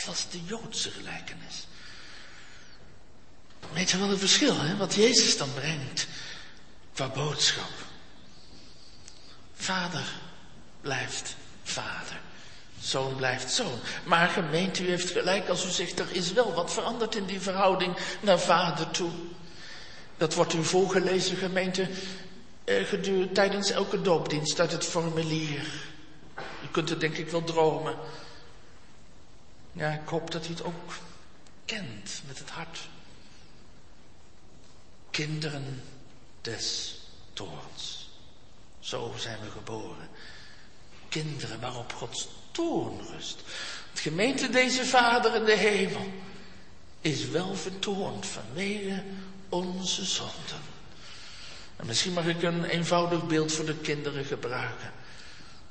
Dat 0.06 0.14
was 0.14 0.30
de 0.32 0.44
Joodse 0.46 0.90
gelijkenis. 0.90 1.68
Weet 3.74 3.92
je 3.92 3.98
wel 3.98 4.10
het 4.10 4.20
verschil, 4.20 4.60
hè? 4.60 4.78
Wat 4.78 4.94
Jezus 4.94 5.38
dan 5.38 5.54
brengt 5.54 6.08
qua 6.94 7.08
boodschap. 7.08 7.72
Vader 9.54 10.14
blijft 10.82 11.36
vader. 11.64 12.20
Zoon 12.80 13.16
blijft 13.16 13.52
zoon. 13.52 13.80
Maar 14.04 14.30
gemeente, 14.30 14.84
u 14.84 14.88
heeft 14.88 15.10
gelijk 15.10 15.50
als 15.50 15.66
u 15.66 15.70
zegt, 15.70 16.00
er 16.00 16.12
is 16.12 16.34
wel 16.34 16.54
wat 16.54 16.74
veranderd 16.74 17.16
in 17.16 17.26
die 17.26 17.42
verhouding 17.42 17.98
naar 18.20 18.40
vader 18.40 18.92
toe. 18.92 19.12
Dat 20.18 20.34
wordt 20.34 20.54
u 20.54 20.64
voorgelezen, 20.64 21.38
gemeente, 21.38 21.90
eh, 22.64 22.94
tijdens 23.34 23.70
elke 23.70 24.02
doopdienst 24.02 24.60
uit 24.60 24.72
het 24.72 24.86
formulier. 24.86 25.68
U 26.64 26.68
kunt 26.72 26.90
het 26.90 27.00
denk 27.00 27.18
ik 27.18 27.30
wel 27.30 27.44
dromen. 27.44 27.96
Ja, 29.74 29.92
ik 29.92 30.08
hoop 30.08 30.32
dat 30.32 30.46
u 30.46 30.50
het 30.50 30.64
ook 30.64 30.94
kent 31.66 32.22
met 32.28 32.40
het 32.40 32.50
hart. 32.50 32.80
Kinderen 35.12 35.84
des 36.42 36.98
toorns. 37.34 38.10
Zo 38.80 39.14
zijn 39.18 39.40
we 39.42 39.50
geboren. 39.50 40.10
Kinderen 41.10 41.60
waarop 41.60 41.94
Gods 41.94 42.28
toorn 42.52 43.02
rust. 43.12 43.42
Het 43.92 44.00
gemeente 44.00 44.50
deze 44.50 44.86
Vader 44.86 45.36
in 45.36 45.46
de 45.46 45.58
hemel 45.58 46.12
is 47.02 47.26
wel 47.26 47.56
vertoond 47.56 48.26
vanwege 48.26 49.04
onze 49.50 50.06
zonden. 50.06 50.62
En 51.76 51.86
misschien 51.86 52.14
mag 52.14 52.26
ik 52.26 52.44
een 52.44 52.64
eenvoudig 52.64 53.28
beeld 53.28 53.52
voor 53.52 53.66
de 53.66 53.78
kinderen 53.78 54.26
gebruiken. 54.26 54.92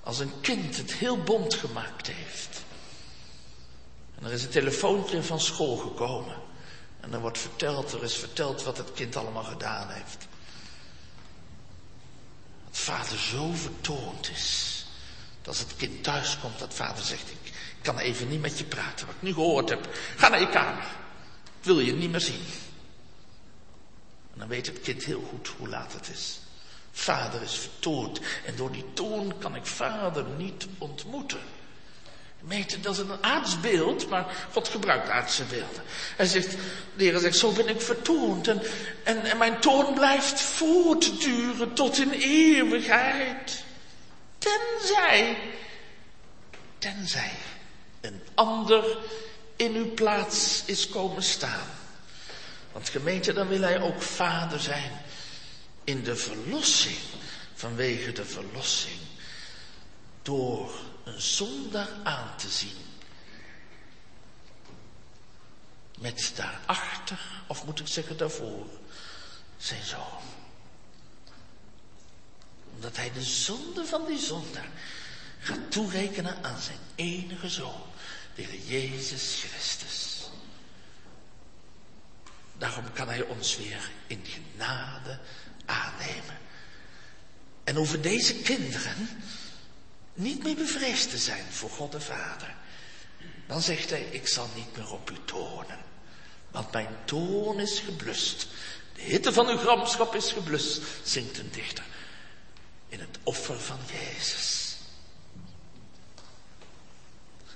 Als 0.00 0.18
een 0.18 0.40
kind 0.40 0.76
het 0.76 0.92
heel 0.92 1.22
bond 1.22 1.54
gemaakt 1.54 2.06
heeft. 2.06 2.64
En 4.22 4.28
er 4.28 4.34
is 4.34 4.42
een 4.42 4.50
telefoontje 4.50 5.22
van 5.22 5.40
school 5.40 5.76
gekomen. 5.76 6.36
En 7.00 7.12
er 7.12 7.20
wordt 7.20 7.38
verteld, 7.38 7.92
er 7.92 8.02
is 8.02 8.16
verteld 8.16 8.62
wat 8.62 8.76
het 8.76 8.92
kind 8.92 9.16
allemaal 9.16 9.42
gedaan 9.42 9.88
heeft. 9.88 10.26
Dat 12.64 12.78
vader 12.78 13.18
zo 13.18 13.52
vertoond 13.52 14.30
is. 14.30 14.84
Dat 15.38 15.48
als 15.48 15.58
het 15.58 15.76
kind 15.76 16.02
thuis 16.02 16.38
komt, 16.40 16.58
dat 16.58 16.74
vader 16.74 17.04
zegt, 17.04 17.30
ik 17.30 17.52
kan 17.82 17.98
even 17.98 18.28
niet 18.28 18.40
met 18.40 18.58
je 18.58 18.64
praten, 18.64 19.06
wat 19.06 19.14
ik 19.14 19.22
nu 19.22 19.32
gehoord 19.32 19.68
heb. 19.68 19.88
Ga 20.16 20.28
naar 20.28 20.40
je 20.40 20.48
kamer. 20.48 20.84
Ik 21.60 21.64
wil 21.64 21.80
je 21.80 21.92
niet 21.92 22.10
meer 22.10 22.20
zien. 22.20 22.44
En 24.32 24.38
dan 24.38 24.48
weet 24.48 24.66
het 24.66 24.80
kind 24.80 25.04
heel 25.04 25.22
goed 25.30 25.48
hoe 25.48 25.68
laat 25.68 25.92
het 25.92 26.08
is. 26.08 26.40
Vader 26.92 27.42
is 27.42 27.54
vertoond 27.54 28.20
en 28.44 28.56
door 28.56 28.72
die 28.72 28.92
toon 28.92 29.38
kan 29.38 29.54
ik 29.54 29.66
vader 29.66 30.24
niet 30.24 30.66
ontmoeten. 30.78 31.40
Meten, 32.44 32.82
dat 32.82 32.92
is 32.92 32.98
een 32.98 33.22
aardsbeeld, 33.24 34.08
maar 34.08 34.34
God 34.52 34.68
gebruikt 34.68 35.08
aardse 35.08 35.44
beelden. 35.44 35.82
Hij 36.16 36.26
zegt, 36.26 36.50
de 36.94 37.04
Heer 37.04 37.18
zegt, 37.18 37.36
zo 37.36 37.52
ben 37.52 37.68
ik 37.68 37.80
vertoond 37.80 38.48
en, 38.48 38.62
en, 39.04 39.22
en 39.22 39.38
mijn 39.38 39.60
toon 39.60 39.94
blijft 39.94 40.40
voortduren 40.40 41.74
tot 41.74 41.98
in 41.98 42.10
eeuwigheid. 42.10 43.64
Tenzij, 44.38 45.38
tenzij 46.78 47.32
een 48.00 48.20
ander 48.34 48.98
in 49.56 49.74
uw 49.74 49.94
plaats 49.94 50.62
is 50.66 50.88
komen 50.88 51.22
staan. 51.22 51.68
Want 52.72 52.88
gemeente, 52.88 53.32
dan 53.32 53.48
wil 53.48 53.60
hij 53.60 53.80
ook 53.80 54.02
vader 54.02 54.60
zijn 54.60 55.00
in 55.84 56.02
de 56.02 56.16
verlossing, 56.16 56.98
vanwege 57.54 58.12
de 58.12 58.24
verlossing 58.24 59.00
door 60.22 60.72
een 61.12 61.20
zondaar 61.20 61.88
aan 62.02 62.36
te 62.36 62.48
zien. 62.48 62.76
Met 65.98 66.32
daarachter, 66.34 67.42
of 67.46 67.64
moet 67.64 67.80
ik 67.80 67.86
zeggen 67.86 68.16
daarvoor, 68.16 68.66
zijn 69.56 69.84
zoon. 69.84 70.22
Omdat 72.74 72.96
hij 72.96 73.12
de 73.12 73.22
zonde 73.22 73.84
van 73.84 74.06
die 74.06 74.18
zondaar 74.18 74.68
gaat 75.38 75.70
toerekenen 75.70 76.44
aan 76.44 76.60
zijn 76.60 76.78
enige 76.94 77.48
zoon, 77.48 77.82
de 78.34 78.42
Heer 78.42 78.60
Jezus 78.80 79.44
Christus. 79.44 80.28
Daarom 82.58 82.92
kan 82.92 83.08
hij 83.08 83.22
ons 83.22 83.56
weer 83.56 83.90
in 84.06 84.24
genade 84.24 85.18
aannemen. 85.64 86.38
En 87.64 87.78
over 87.78 88.02
deze 88.02 88.34
kinderen 88.34 89.08
niet 90.14 90.42
meer 90.42 90.54
bevreesd 90.54 91.10
te 91.10 91.18
zijn 91.18 91.44
voor 91.50 91.70
God 91.70 91.92
de 91.92 92.00
Vader. 92.00 92.54
Dan 93.46 93.62
zegt 93.62 93.90
hij, 93.90 94.02
ik 94.02 94.28
zal 94.28 94.48
niet 94.54 94.76
meer 94.76 94.92
op 94.92 95.10
u 95.10 95.16
tonen. 95.24 95.78
Want 96.50 96.72
mijn 96.72 96.96
toon 97.04 97.60
is 97.60 97.78
geblust. 97.78 98.46
De 98.94 99.02
hitte 99.02 99.32
van 99.32 99.48
uw 99.48 99.56
gramschap 99.56 100.14
is 100.14 100.32
geblust, 100.32 100.82
zingt 101.02 101.38
een 101.38 101.50
dichter. 101.52 101.84
In 102.88 103.00
het 103.00 103.18
offer 103.22 103.60
van 103.60 103.78
Jezus. 103.92 104.76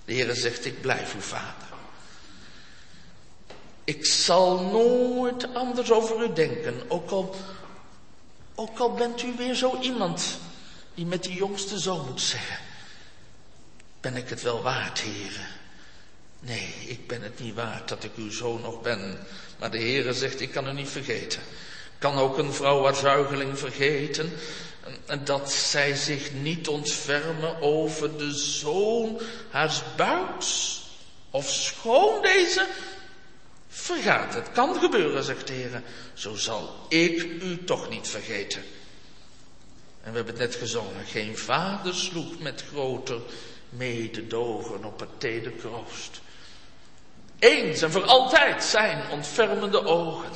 De 0.04 0.12
Heer 0.12 0.34
zegt, 0.34 0.64
ik 0.64 0.80
blijf 0.80 1.14
uw 1.14 1.20
vader. 1.20 1.68
Ik 3.84 4.06
zal 4.06 4.60
nooit 4.60 5.54
anders 5.54 5.90
over 5.90 6.22
u 6.22 6.32
denken, 6.32 6.90
ook 6.90 7.10
al, 7.10 7.34
ook 8.54 8.78
al 8.78 8.92
bent 8.94 9.22
u 9.22 9.34
weer 9.36 9.54
zo 9.54 9.80
iemand 9.80 10.38
die 10.96 11.06
met 11.06 11.22
die 11.22 11.34
jongste 11.34 11.78
zoon 11.78 12.06
moet 12.06 12.20
zeggen. 12.20 12.58
Ben 14.00 14.16
ik 14.16 14.28
het 14.28 14.42
wel 14.42 14.62
waard, 14.62 15.00
heren? 15.00 15.46
Nee, 16.40 16.74
ik 16.86 17.06
ben 17.06 17.22
het 17.22 17.40
niet 17.40 17.54
waard 17.54 17.88
dat 17.88 18.04
ik 18.04 18.10
uw 18.16 18.30
zoon 18.30 18.60
nog 18.60 18.82
ben. 18.82 19.18
Maar 19.58 19.70
de 19.70 19.78
Heere 19.78 20.12
zegt, 20.12 20.40
ik 20.40 20.50
kan 20.50 20.68
u 20.68 20.72
niet 20.72 20.88
vergeten. 20.88 21.40
Kan 21.98 22.18
ook 22.18 22.38
een 22.38 22.52
vrouw 22.52 22.84
haar 22.84 22.94
zuigeling 22.94 23.58
vergeten? 23.58 24.32
En 25.06 25.24
dat 25.24 25.52
zij 25.52 25.94
zich 25.94 26.32
niet 26.32 26.68
ontfermen 26.68 27.60
over 27.60 28.18
de 28.18 28.32
zoon 28.32 29.20
haars 29.50 29.82
buits? 29.96 30.80
Of 31.30 31.50
schoon 31.50 32.22
deze 32.22 32.66
vergaat. 33.68 34.34
Het 34.34 34.52
kan 34.52 34.80
gebeuren, 34.80 35.24
zegt 35.24 35.46
de 35.46 35.52
Heer. 35.52 35.82
Zo 36.14 36.34
zal 36.34 36.86
ik 36.88 37.22
u 37.22 37.64
toch 37.64 37.88
niet 37.88 38.08
vergeten. 38.08 38.62
En 40.06 40.12
we 40.12 40.18
hebben 40.18 40.38
het 40.38 40.50
net 40.50 40.54
gezongen. 40.54 41.04
Geen 41.06 41.38
vader 41.38 41.94
sloeg 41.94 42.38
met 42.38 42.64
groter 42.68 43.20
mededogen 43.68 44.84
op 44.84 45.00
het 45.00 45.20
teder 45.20 45.52
kroost. 45.52 46.20
Eens 47.38 47.82
en 47.82 47.90
voor 47.90 48.04
altijd 48.04 48.64
zijn 48.64 49.10
ontfermende 49.10 49.84
ogen. 49.84 50.30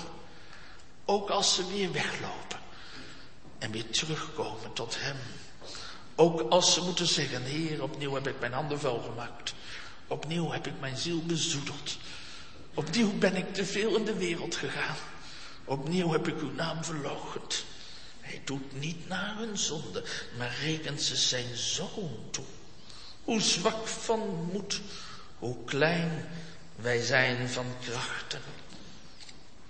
Ook 1.04 1.30
als 1.30 1.54
ze 1.54 1.66
weer 1.72 1.92
weglopen. 1.92 2.58
En 3.58 3.70
weer 3.70 3.90
terugkomen 3.90 4.72
tot 4.72 4.96
hem. 4.98 5.16
Ook 6.14 6.50
als 6.50 6.74
ze 6.74 6.82
moeten 6.82 7.06
zeggen, 7.06 7.42
Heer, 7.42 7.82
opnieuw 7.82 8.14
heb 8.14 8.26
ik 8.26 8.40
mijn 8.40 8.52
handen 8.52 8.80
vuil 8.80 9.02
gemaakt. 9.10 9.54
Opnieuw 10.06 10.50
heb 10.50 10.66
ik 10.66 10.80
mijn 10.80 10.96
ziel 10.96 11.22
bezoedeld. 11.22 11.96
Opnieuw 12.74 13.18
ben 13.18 13.36
ik 13.36 13.54
te 13.54 13.64
veel 13.64 13.96
in 13.96 14.04
de 14.04 14.16
wereld 14.16 14.56
gegaan. 14.56 14.96
Opnieuw 15.64 16.10
heb 16.10 16.28
ik 16.28 16.40
uw 16.40 16.52
naam 16.52 16.84
verloochend. 16.84 17.64
Hij 18.30 18.40
doet 18.44 18.80
niet 18.80 19.08
naar 19.08 19.36
hun 19.36 19.58
zonde, 19.58 20.04
maar 20.38 20.56
rekent 20.62 21.02
ze 21.02 21.16
zijn 21.16 21.56
zoon 21.56 22.28
toe. 22.30 22.44
Hoe 23.24 23.40
zwak 23.40 23.86
van 23.86 24.48
moed, 24.52 24.80
hoe 25.38 25.64
klein 25.64 26.28
wij 26.76 27.02
zijn 27.02 27.48
van 27.48 27.74
krachten. 27.80 28.40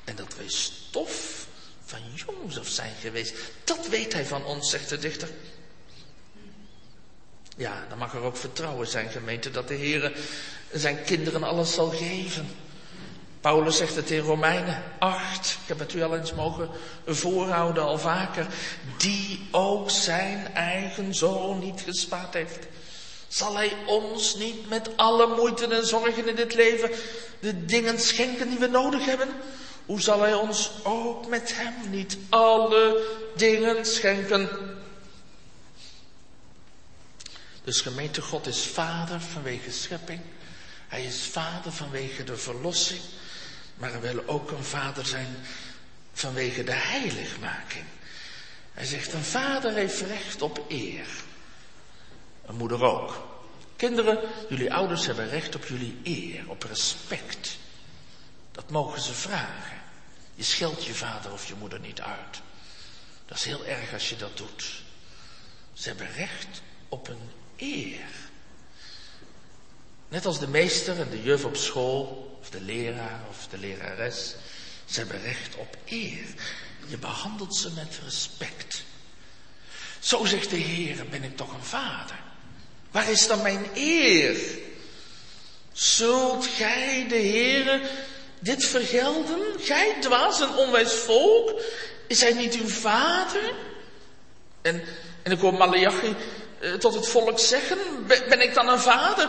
En 0.05 0.17
dat 0.17 0.37
wij 0.37 0.49
stof 0.49 1.47
van 1.85 2.01
Jozef 2.15 2.69
zijn 2.69 2.95
geweest, 3.01 3.35
dat 3.65 3.89
weet 3.89 4.13
hij 4.13 4.25
van 4.25 4.45
ons, 4.45 4.71
zegt 4.71 4.89
de 4.89 4.99
dichter. 4.99 5.29
Ja, 7.57 7.87
dan 7.89 7.99
mag 7.99 8.15
er 8.15 8.21
ook 8.21 8.37
vertrouwen 8.37 8.87
zijn, 8.87 9.11
gemeente, 9.11 9.51
dat 9.51 9.69
de 9.69 9.75
Heer 9.75 10.17
zijn 10.73 11.05
kinderen 11.05 11.43
alles 11.43 11.75
zal 11.75 11.91
geven. 11.91 12.49
Paulus 13.41 13.77
zegt 13.77 13.95
het 13.97 14.11
in 14.11 14.21
Romeinen 14.21 14.83
8, 14.99 15.59
ik 15.63 15.69
heb 15.69 15.79
het 15.79 15.95
u 15.95 16.03
al 16.03 16.17
eens 16.17 16.35
mogen 16.35 16.71
voorhouden 17.07 17.83
al 17.83 17.99
vaker, 17.99 18.47
die 18.97 19.49
ook 19.51 19.91
zijn 19.91 20.55
eigen 20.55 21.15
zoon 21.15 21.59
niet 21.59 21.81
gespaard 21.81 22.35
heeft. 22.35 22.67
Zal 23.29 23.57
hij 23.57 23.73
ons 23.87 24.35
niet 24.35 24.69
met 24.69 24.97
alle 24.97 25.27
moeite 25.27 25.67
en 25.67 25.87
zorgen 25.87 26.29
in 26.29 26.37
dit 26.37 26.55
leven 26.55 26.91
de 27.41 27.65
dingen 27.65 28.01
schenken 28.01 28.49
die 28.49 28.59
we 28.59 28.67
nodig 28.67 29.05
hebben? 29.05 29.29
Hoe 29.87 30.01
zal 30.01 30.21
hij 30.21 30.35
ons 30.35 30.71
ook 30.83 31.29
met 31.29 31.57
hem 31.57 31.75
niet 31.91 32.17
alle 32.29 33.07
dingen 33.37 33.87
schenken? 33.87 34.49
Dus 37.65 37.81
gemeente 37.81 38.23
God 38.23 38.47
is 38.47 38.63
vader 38.63 39.21
vanwege 39.21 39.71
schepping. 39.71 40.21
Hij 40.89 41.05
is 41.05 41.29
vader 41.33 41.73
vanwege 41.73 42.25
de 42.25 42.37
verlossing. 42.37 43.01
Maar 43.81 43.91
hij 43.91 44.01
wil 44.01 44.23
ook 44.27 44.51
een 44.51 44.65
vader 44.65 45.07
zijn 45.07 45.37
vanwege 46.13 46.65
de 46.65 46.73
heiligmaking. 46.73 47.85
Hij 48.73 48.85
zegt, 48.85 49.13
een 49.13 49.25
vader 49.25 49.75
heeft 49.75 50.01
recht 50.01 50.43
op 50.43 50.65
eer. 50.69 51.07
Een 52.47 52.57
moeder 52.57 52.85
ook. 52.85 53.29
Kinderen, 53.77 54.19
jullie 54.49 54.75
ouders 54.75 55.07
hebben 55.07 55.29
recht 55.29 55.55
op 55.55 55.65
jullie 55.65 56.01
eer, 56.03 56.51
op 56.51 56.63
respect. 56.63 57.59
Dat 58.53 58.71
mogen 58.71 59.01
ze 59.01 59.15
vragen. 59.15 59.79
Je 60.35 60.43
scheldt 60.43 60.85
je 60.85 60.95
vader 60.95 61.33
of 61.33 61.49
je 61.49 61.55
moeder 61.55 61.81
niet 61.81 62.01
uit. 62.01 62.41
Dat 63.27 63.37
is 63.37 63.45
heel 63.45 63.65
erg 63.65 63.93
als 63.93 64.09
je 64.09 64.17
dat 64.17 64.37
doet. 64.37 64.83
Ze 65.73 65.89
hebben 65.89 66.13
recht 66.13 66.63
op 66.89 67.09
een 67.09 67.31
eer. 67.57 68.09
Net 70.09 70.27
als 70.27 70.39
de 70.39 70.49
meester 70.49 71.01
en 71.01 71.11
de 71.11 71.23
juf 71.23 71.45
op 71.45 71.57
school 71.57 72.30
of 72.41 72.51
de 72.51 72.61
leraar 72.61 73.21
of 73.29 73.47
de 73.51 73.59
lerares. 73.59 74.35
Ze 74.85 74.99
hebben 74.99 75.23
recht 75.23 75.57
op 75.57 75.77
eer. 75.85 76.27
Je 76.87 76.99
behandelt 76.99 77.57
ze 77.57 77.71
met 77.71 78.01
respect. 78.05 78.83
Zo 79.99 80.25
zegt 80.25 80.51
de 80.51 80.57
Heer, 80.57 81.07
ben 81.11 81.23
ik 81.23 81.37
toch 81.37 81.55
een 81.55 81.65
vader? 81.65 82.19
Waar 82.91 83.11
is 83.11 83.27
dan 83.27 83.43
mijn 83.43 83.67
eer? 83.75 84.37
Zult 85.73 86.47
gij 86.47 87.07
de 87.09 87.17
Heere 87.17 87.81
dit 88.41 88.65
vergelden? 88.65 89.41
Gij 89.61 89.97
dwaas 90.01 90.41
en 90.41 90.55
onwijs 90.57 90.93
volk? 90.93 91.61
Is 92.07 92.21
hij 92.21 92.33
niet 92.33 92.55
uw 92.55 92.69
vader? 92.69 93.55
En, 94.63 94.83
en 95.23 95.33
ik 95.33 95.39
hoor 95.39 95.55
Malachi 95.55 96.17
tot 96.79 96.95
het 96.95 97.09
volk 97.09 97.39
zeggen, 97.39 97.79
ben 98.07 98.41
ik 98.43 98.55
dan 98.55 98.69
een 98.69 98.81
vader? 98.81 99.29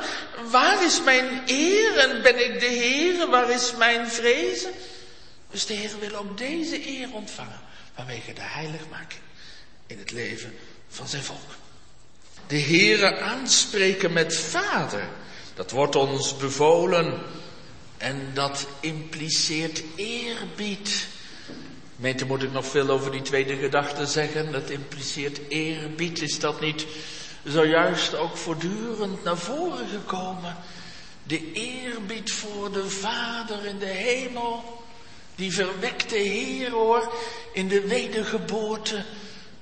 Waar 0.50 0.84
is 0.86 1.02
mijn 1.04 1.42
eer 1.46 1.98
en 1.98 2.22
ben 2.22 2.46
ik 2.46 2.60
de 2.60 2.66
Heer? 2.66 3.30
Waar 3.30 3.50
is 3.50 3.76
mijn 3.76 4.08
vrezen? 4.08 4.72
Dus 5.52 5.66
de 5.66 5.74
Heer 5.74 6.00
wil 6.00 6.16
ook 6.16 6.38
deze 6.38 6.88
eer 6.88 7.14
ontvangen 7.14 7.60
vanwege 7.96 8.34
de 8.34 8.42
heiligmaking 8.42 9.22
in 9.88 10.00
het 10.00 10.12
leven 10.12 10.54
van 10.90 11.08
zijn 11.08 11.24
volk. 11.24 11.56
De 12.48 12.60
Heere 12.60 13.20
aanspreken 13.20 14.14
met 14.14 14.38
vader, 14.38 15.08
dat 15.54 15.72
wordt 15.72 15.96
ons 15.96 16.38
bevolen 16.38 17.22
en 17.98 18.32
dat 18.34 18.68
impliceert 18.80 19.84
eerbied. 19.96 21.08
Meente 21.96 22.26
moet 22.26 22.44
ik 22.44 22.52
nog 22.52 22.66
veel 22.66 22.90
over 22.90 23.12
die 23.12 23.22
tweede 23.22 23.56
gedachte 23.56 24.06
zeggen. 24.06 24.52
Dat 24.52 24.70
impliceert 24.70 25.40
eerbied. 25.48 26.22
Is 26.22 26.40
dat 26.40 26.62
niet 26.62 26.86
zojuist 27.44 28.16
ook 28.16 28.38
voortdurend 28.38 29.24
naar 29.24 29.38
voren 29.38 29.88
gekomen. 29.88 30.56
De 31.24 31.52
eerbied 31.52 32.32
voor 32.32 32.72
de 32.72 32.90
Vader 32.90 33.66
in 33.66 33.80
de 33.80 33.86
hemel, 33.86 34.84
die 35.36 35.54
verwekte 35.54 36.16
Heer 36.16 36.72
hoor, 36.72 37.14
in 37.54 37.68
de 37.68 37.88
wedergeboorte, 37.88 39.06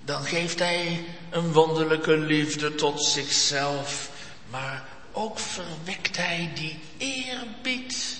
dan 0.01 0.23
geeft 0.23 0.59
Hij 0.59 1.05
een 1.29 1.51
wonderlijke 1.51 2.17
liefde 2.17 2.75
tot 2.75 3.03
zichzelf, 3.03 4.09
maar 4.49 4.87
ook 5.11 5.39
verwekt 5.39 6.17
Hij 6.17 6.51
die 6.55 6.79
eerbied. 6.97 8.17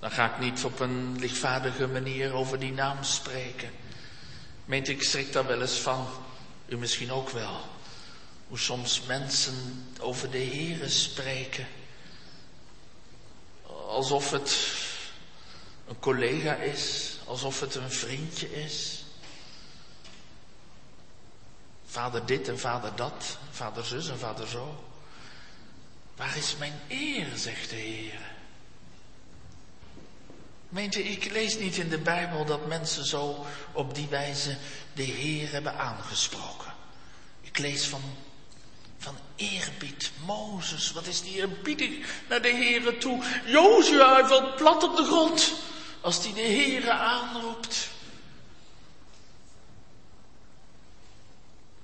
Dan 0.00 0.10
ga 0.10 0.34
ik 0.34 0.38
niet 0.38 0.64
op 0.64 0.80
een 0.80 1.16
lichtvaardige 1.18 1.86
manier 1.86 2.32
over 2.32 2.58
die 2.58 2.72
naam 2.72 3.02
spreken. 3.02 3.70
Meent 4.64 4.88
ik 4.88 5.02
schrik 5.02 5.32
daar 5.32 5.46
wel 5.46 5.60
eens 5.60 5.78
van. 5.78 6.06
U 6.66 6.76
misschien 6.76 7.12
ook 7.12 7.30
wel. 7.30 7.60
Hoe 8.48 8.58
soms 8.58 9.02
mensen 9.02 9.86
over 10.00 10.30
de 10.30 10.44
Here 10.44 10.88
spreken. 10.88 11.66
Alsof 13.88 14.30
het 14.30 14.56
een 15.88 15.98
collega 15.98 16.54
is. 16.54 17.16
Alsof 17.24 17.60
het 17.60 17.74
een 17.74 17.90
vriendje 17.90 18.62
is. 18.64 19.04
Vader 21.86 22.26
dit 22.26 22.48
en 22.48 22.58
vader 22.58 22.96
dat, 22.96 23.38
vader 23.50 23.84
zus 23.84 24.08
en 24.08 24.18
vader 24.18 24.48
zo. 24.48 24.84
Waar 26.16 26.36
is 26.36 26.56
mijn 26.56 26.80
eer, 26.88 27.26
zegt 27.36 27.70
de 27.70 27.76
Heer. 27.76 28.35
Meent 30.68 30.94
u, 30.96 31.00
ik 31.00 31.30
lees 31.30 31.58
niet 31.58 31.76
in 31.76 31.88
de 31.88 31.98
Bijbel 31.98 32.44
dat 32.44 32.66
mensen 32.66 33.04
zo 33.04 33.46
op 33.72 33.94
die 33.94 34.06
wijze 34.06 34.56
de 34.92 35.02
Heer 35.02 35.52
hebben 35.52 35.78
aangesproken. 35.78 36.74
Ik 37.40 37.58
lees 37.58 37.86
van, 37.86 38.02
van 38.98 39.16
eerbied. 39.36 40.10
Mozes, 40.24 40.92
wat 40.92 41.06
is 41.06 41.22
die 41.22 41.34
eerbiedig 41.34 42.08
naar 42.28 42.42
de 42.42 42.48
Heere 42.50 42.98
toe. 42.98 43.24
Jozua 43.44 44.26
valt 44.26 44.56
plat 44.56 44.82
op 44.82 44.96
de 44.96 45.04
grond 45.04 45.52
als 46.00 46.22
die 46.22 46.34
de 46.34 46.40
Heere 46.40 46.92
aanroept. 46.92 47.88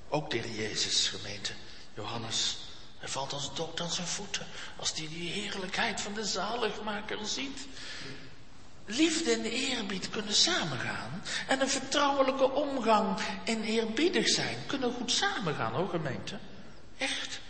Ook 0.09 0.31
de 0.31 0.37
Heer 0.37 0.69
Jezus, 0.69 1.09
gemeente. 1.09 1.53
Johannes, 1.95 2.57
hij 2.99 3.09
valt 3.09 3.33
als 3.33 3.55
dood 3.55 3.81
aan 3.81 3.91
zijn 3.91 4.07
voeten. 4.07 4.47
Als 4.77 4.93
hij 4.95 5.09
die 5.09 5.31
heerlijkheid 5.31 6.01
van 6.01 6.15
de 6.15 6.25
zaligmaker 6.25 7.27
ziet. 7.27 7.67
Liefde 8.97 9.33
en 9.33 9.45
eerbied 9.45 10.11
kunnen 10.11 10.35
samengaan. 10.35 11.23
En 11.49 11.61
een 11.61 11.69
vertrouwelijke 11.69 12.51
omgang 12.51 13.19
en 13.45 13.63
eerbiedig 13.63 14.29
zijn 14.29 14.57
kunnen 14.67 14.93
goed 14.93 15.13
samengaan 15.13 15.73
hoor 15.73 15.89
gemeente. 15.89 16.39
Echt. 16.99 17.41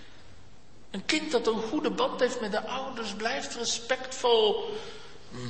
Een 0.91 1.05
kind 1.05 1.31
dat 1.31 1.47
een 1.47 1.63
goede 1.63 1.91
band 1.91 2.21
heeft 2.21 2.41
met 2.41 2.53
de 2.53 2.67
ouders 2.67 3.13
blijft 3.13 3.55
respectvol. 3.55 4.77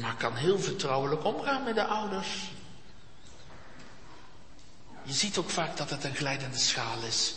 Maar 0.01 0.17
kan 0.17 0.37
heel 0.37 0.59
vertrouwelijk 0.59 1.25
omgaan 1.25 1.65
met 1.65 1.75
de 1.75 1.85
ouders. 1.85 2.51
Je 5.03 5.13
ziet 5.13 5.39
ook 5.39 5.51
vaak 5.51 5.77
dat 5.77 5.91
het 5.91 6.05
een 6.05 6.15
glijdende 6.15 6.59
schaal 6.59 7.03
is. 7.07 7.35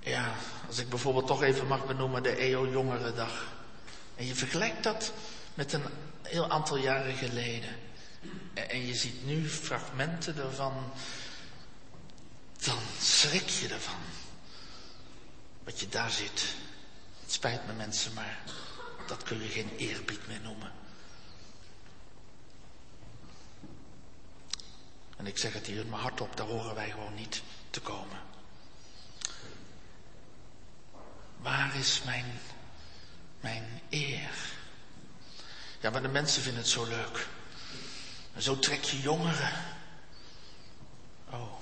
Ja, 0.00 0.32
als 0.66 0.78
ik 0.78 0.88
bijvoorbeeld 0.88 1.26
toch 1.26 1.42
even 1.42 1.66
mag 1.66 1.86
benoemen 1.86 2.22
de 2.22 2.36
EO 2.36 2.68
Jongerendag. 2.68 3.46
En 4.16 4.26
je 4.26 4.34
vergelijkt 4.34 4.82
dat 4.82 5.12
met 5.58 5.72
een 5.72 5.84
heel 6.22 6.50
aantal 6.50 6.76
jaren 6.76 7.14
geleden. 7.14 7.76
En 8.54 8.86
je 8.86 8.94
ziet 8.94 9.24
nu 9.24 9.48
fragmenten 9.48 10.36
ervan. 10.36 10.92
Dan 12.64 12.78
schrik 13.00 13.48
je 13.48 13.68
ervan. 13.68 14.00
Wat 15.64 15.80
je 15.80 15.88
daar 15.88 16.10
ziet. 16.10 16.54
Het 17.20 17.32
spijt 17.32 17.66
me 17.66 17.72
mensen, 17.72 18.12
maar 18.12 18.38
dat 19.06 19.22
kun 19.22 19.42
je 19.42 19.48
geen 19.48 19.76
eerbied 19.76 20.26
meer 20.26 20.40
noemen. 20.40 20.72
En 25.16 25.26
ik 25.26 25.38
zeg 25.38 25.52
het 25.52 25.66
hier 25.66 25.86
maar 25.86 26.00
hardop, 26.00 26.36
daar 26.36 26.46
horen 26.46 26.74
wij 26.74 26.90
gewoon 26.90 27.14
niet 27.14 27.42
te 27.70 27.80
komen. 27.80 28.18
Waar 31.36 31.76
is 31.76 32.02
mijn, 32.04 32.40
mijn 33.40 33.80
eer? 33.90 34.56
Ja, 35.80 35.90
maar 35.90 36.02
de 36.02 36.08
mensen 36.08 36.42
vinden 36.42 36.62
het 36.62 36.70
zo 36.70 36.84
leuk. 36.84 37.26
En 38.34 38.42
zo 38.42 38.58
trek 38.58 38.82
je 38.82 39.00
jongeren. 39.00 39.52
Oh. 41.30 41.52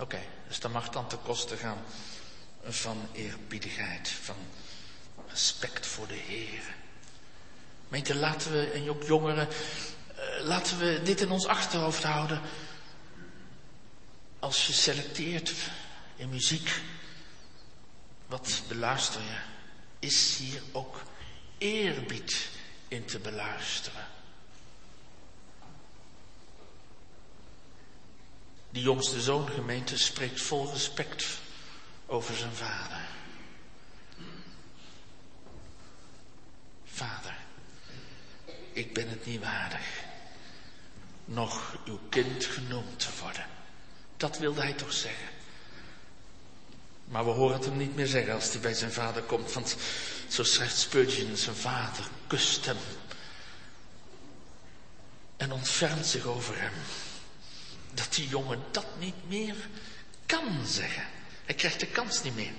Oké, 0.00 0.20
dus 0.48 0.60
dat 0.60 0.72
mag 0.72 0.88
dan 0.88 1.08
te 1.08 1.16
koste 1.16 1.56
gaan 1.56 1.78
van 2.64 3.08
eerbiedigheid, 3.12 4.08
van 4.08 4.36
respect 5.28 5.86
voor 5.86 6.06
de 6.06 6.14
Heer. 6.14 6.62
Meente, 7.88 8.14
laten 8.14 8.52
we, 8.52 8.70
en 8.70 8.90
ook 8.90 9.02
jongeren, 9.02 9.48
eh, 9.48 10.44
laten 10.44 10.78
we 10.78 11.00
dit 11.04 11.20
in 11.20 11.30
ons 11.30 11.46
achterhoofd 11.46 12.02
houden. 12.02 12.40
Als 14.38 14.66
je 14.66 14.72
selecteert 14.72 15.52
in 16.16 16.28
muziek, 16.28 16.80
wat 18.26 18.62
beluister 18.68 19.20
je? 19.20 19.38
Is 19.98 20.36
hier 20.36 20.62
ook 20.72 21.02
eerbied 21.58 22.48
in 22.88 23.04
te 23.04 23.18
beluisteren? 23.18 24.06
Die 28.70 28.82
jongste 28.82 29.20
zoon 29.20 29.48
gemeente 29.48 29.98
spreekt 29.98 30.40
vol 30.40 30.70
respect 30.72 31.26
over 32.06 32.36
zijn 32.36 32.54
vader. 32.54 33.00
Vader, 36.84 37.36
ik 38.72 38.94
ben 38.94 39.08
het 39.08 39.26
niet 39.26 39.40
waardig 39.40 40.06
nog 41.24 41.76
uw 41.84 41.98
kind 42.08 42.44
genoemd 42.44 42.98
te 42.98 43.08
worden. 43.20 43.46
Dat 44.16 44.38
wilde 44.38 44.60
hij 44.60 44.72
toch 44.72 44.92
zeggen. 44.92 45.37
Maar 47.08 47.24
we 47.24 47.30
horen 47.30 47.56
het 47.56 47.64
hem 47.64 47.76
niet 47.76 47.96
meer 47.96 48.06
zeggen 48.06 48.34
als 48.34 48.52
hij 48.52 48.60
bij 48.60 48.74
zijn 48.74 48.92
vader 48.92 49.22
komt. 49.22 49.52
Want 49.52 49.76
zo 50.28 50.42
schrijft 50.42 50.76
Spurgeon, 50.76 51.36
zijn 51.36 51.56
vader 51.56 52.04
kust 52.26 52.64
hem. 52.66 52.76
En 55.36 55.52
ontfermt 55.52 56.06
zich 56.06 56.24
over 56.24 56.60
hem. 56.60 56.72
Dat 57.94 58.14
die 58.14 58.28
jongen 58.28 58.62
dat 58.70 58.86
niet 58.98 59.28
meer 59.28 59.56
kan 60.26 60.66
zeggen. 60.66 61.06
Hij 61.44 61.54
krijgt 61.54 61.80
de 61.80 61.86
kans 61.86 62.22
niet 62.22 62.34
meer. 62.34 62.52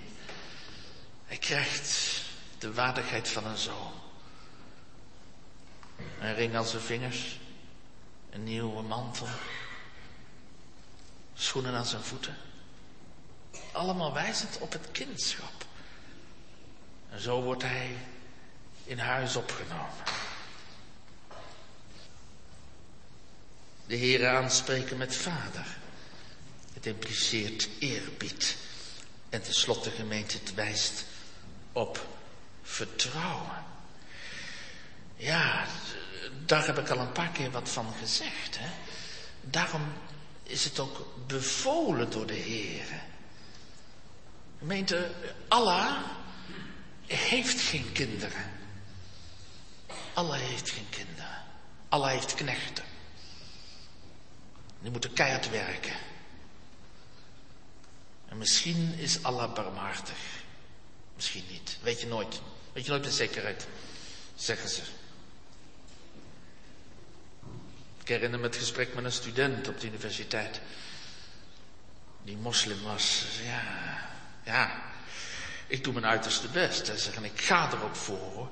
Hij 1.25 1.37
krijgt 1.37 2.21
de 2.57 2.73
waardigheid 2.73 3.27
van 3.29 3.45
een 3.45 3.57
zoon. 3.57 3.91
Een 6.19 6.35
ring 6.35 6.55
aan 6.55 6.65
zijn 6.65 6.81
vingers. 6.81 7.39
Een 8.29 8.43
nieuwe 8.43 8.81
mantel. 8.81 9.27
Schoenen 11.33 11.73
aan 11.73 11.85
zijn 11.85 12.03
voeten. 12.03 12.37
Allemaal 13.71 14.13
wijzend 14.13 14.57
op 14.57 14.71
het 14.71 14.91
kindschap. 14.91 15.65
En 17.09 17.19
zo 17.19 17.41
wordt 17.41 17.63
hij 17.63 17.95
in 18.83 18.99
huis 18.99 19.35
opgenomen. 19.35 20.03
De 23.85 23.95
Heer 23.95 24.27
aanspreken 24.27 24.97
met 24.97 25.15
vader. 25.15 25.77
Het 26.73 26.85
impliceert 26.85 27.69
eerbied. 27.79 28.57
En 29.29 29.41
tenslotte 29.41 29.91
gemeente, 29.91 30.37
het 30.37 30.53
wijst 30.53 31.05
op 31.71 32.07
vertrouwen. 32.61 33.63
Ja, 35.15 35.65
daar 36.45 36.65
heb 36.65 36.77
ik 36.77 36.89
al 36.89 36.99
een 36.99 37.11
paar 37.11 37.29
keer 37.29 37.51
wat 37.51 37.69
van 37.69 37.93
gezegd. 37.99 38.57
Hè? 38.59 38.69
Daarom 39.41 39.93
is 40.43 40.63
het 40.63 40.79
ook 40.79 41.05
bevolen 41.27 42.11
door 42.11 42.25
de 42.25 42.33
Heer. 42.33 42.87
Gemeente, 44.59 45.11
Allah 45.47 45.97
heeft 47.05 47.61
geen 47.61 47.91
kinderen. 47.91 48.51
Allah 50.13 50.39
heeft 50.39 50.69
geen 50.69 50.89
kinderen. 50.89 51.43
Allah 51.89 52.09
heeft 52.09 52.33
knechten. 52.33 52.83
Die 54.81 54.91
moeten 54.91 55.13
keihard 55.13 55.49
werken. 55.49 55.93
En 58.27 58.37
misschien 58.37 58.93
is 58.97 59.23
Allah 59.23 59.53
barmhartig. 59.53 60.17
Misschien 61.15 61.45
niet. 61.49 61.77
Weet 61.81 62.01
je 62.01 62.07
nooit. 62.07 62.41
Weet 62.73 62.83
je 62.83 62.89
nooit 62.89 63.03
met 63.03 63.13
zekerheid. 63.13 63.67
Zeggen 64.35 64.69
ze. 64.69 64.81
Ik 68.01 68.07
herinner 68.07 68.39
me 68.39 68.45
het 68.45 68.55
gesprek 68.55 68.93
met 68.93 69.03
een 69.03 69.11
student 69.11 69.67
op 69.67 69.79
de 69.79 69.87
universiteit. 69.87 70.61
Die 72.23 72.37
moslim 72.37 72.81
was. 72.83 73.25
Ja, 73.43 74.08
ja, 74.49 74.81
ik 75.67 75.83
doe 75.83 75.93
mijn 75.93 76.05
uiterste 76.05 76.47
best. 76.47 76.89
En 77.15 77.23
ik 77.23 77.41
ga 77.41 77.71
er 77.71 77.83
ook 77.83 77.95
voor. 77.95 78.49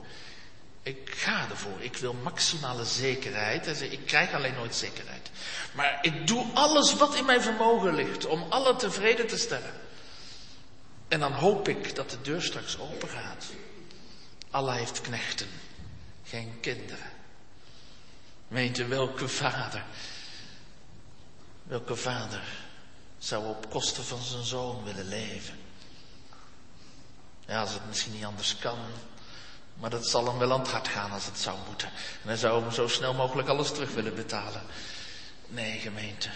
Ik 0.84 1.12
ga 1.16 1.50
ervoor. 1.50 1.82
Ik 1.82 1.98
wil 1.98 2.14
maximale 2.14 2.86
zekerheid. 2.86 3.66
Hij 3.66 3.74
zegt, 3.74 3.92
ik 3.92 4.06
krijg 4.06 4.34
alleen 4.34 4.54
nooit 4.54 4.76
zekerheid. 4.76 5.30
Maar 5.74 6.00
ik 6.02 6.28
doe 6.28 6.46
alles 6.54 6.96
wat 6.96 7.16
in 7.16 7.26
mijn 7.26 7.42
vermogen 7.42 7.96
ligt 7.96 8.26
om 8.26 8.46
alle 8.50 8.76
tevreden 8.76 9.28
te 9.28 9.38
stellen. 9.38 9.74
En 11.08 11.20
dan 11.20 11.32
hoop 11.32 11.68
ik 11.68 11.96
dat 11.96 12.10
de 12.10 12.22
deur 12.22 12.42
straks 12.42 12.80
open 12.80 13.10
gaat. 13.10 13.46
Allah 14.50 14.76
heeft 14.76 15.02
knechten, 15.02 15.50
geen 16.24 16.58
kinderen. 16.62 17.12
Meent 18.48 18.78
u 18.78 18.88
welke 18.88 19.28
vader, 19.28 19.84
welke 21.64 21.96
vader 21.96 22.44
zou 23.18 23.48
op 23.48 23.70
kosten 23.70 24.04
van 24.04 24.22
zijn 24.22 24.44
zoon 24.44 24.84
willen 24.84 25.08
leven? 25.08 25.67
Ja, 27.48 27.60
als 27.62 27.74
het 27.74 27.88
misschien 27.88 28.14
niet 28.14 28.26
anders 28.26 28.58
kan, 28.58 28.78
maar 29.74 29.90
dat 29.90 30.08
zal 30.08 30.26
hem 30.26 30.38
wel 30.38 30.52
aan 30.52 30.60
het 30.60 30.72
hart 30.72 30.88
gaan 30.88 31.12
als 31.12 31.26
het 31.26 31.40
zou 31.40 31.58
moeten. 31.68 31.88
En 32.22 32.28
hij 32.28 32.36
zou 32.36 32.62
hem 32.62 32.72
zo 32.72 32.88
snel 32.88 33.14
mogelijk 33.14 33.48
alles 33.48 33.72
terug 33.72 33.94
willen 33.94 34.16
betalen. 34.16 34.62
Nee, 35.48 35.80
gemeente. 35.80 36.30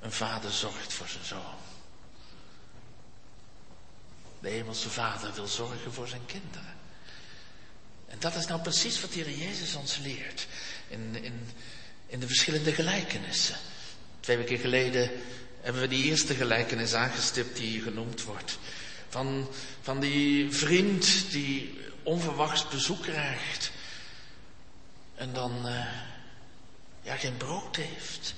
Een 0.00 0.12
vader 0.12 0.50
zorgt 0.50 0.92
voor 0.92 1.08
zijn 1.08 1.24
zoon. 1.24 1.56
De 4.40 4.48
hemelse 4.48 4.90
vader 4.90 5.32
wil 5.34 5.46
zorgen 5.46 5.92
voor 5.92 6.08
zijn 6.08 6.26
kinderen. 6.26 6.76
En 8.06 8.18
dat 8.18 8.34
is 8.34 8.46
nou 8.46 8.60
precies 8.60 9.00
wat 9.00 9.12
de 9.12 9.20
Heer 9.20 9.38
Jezus 9.38 9.74
ons 9.74 9.96
leert. 9.96 10.46
In, 10.88 11.22
in, 11.22 11.50
in 12.06 12.20
de 12.20 12.26
verschillende 12.26 12.72
gelijkenissen. 12.72 13.56
Twee 14.20 14.36
weken 14.36 14.58
geleden 14.58 15.10
hebben 15.60 15.82
we 15.82 15.88
die 15.88 16.04
eerste 16.04 16.34
gelijkenis 16.34 16.94
aangestipt 16.94 17.56
die 17.56 17.82
genoemd 17.82 18.22
wordt. 18.22 18.58
Van, 19.08 19.48
van 19.82 20.00
die 20.00 20.52
vriend 20.52 21.30
die 21.30 21.80
onverwachts 22.02 22.68
bezoek 22.68 23.02
krijgt. 23.02 23.70
En 25.14 25.32
dan 25.32 25.52
uh, 25.64 25.86
ja, 27.02 27.14
geen 27.14 27.36
brood 27.36 27.76
heeft. 27.76 28.34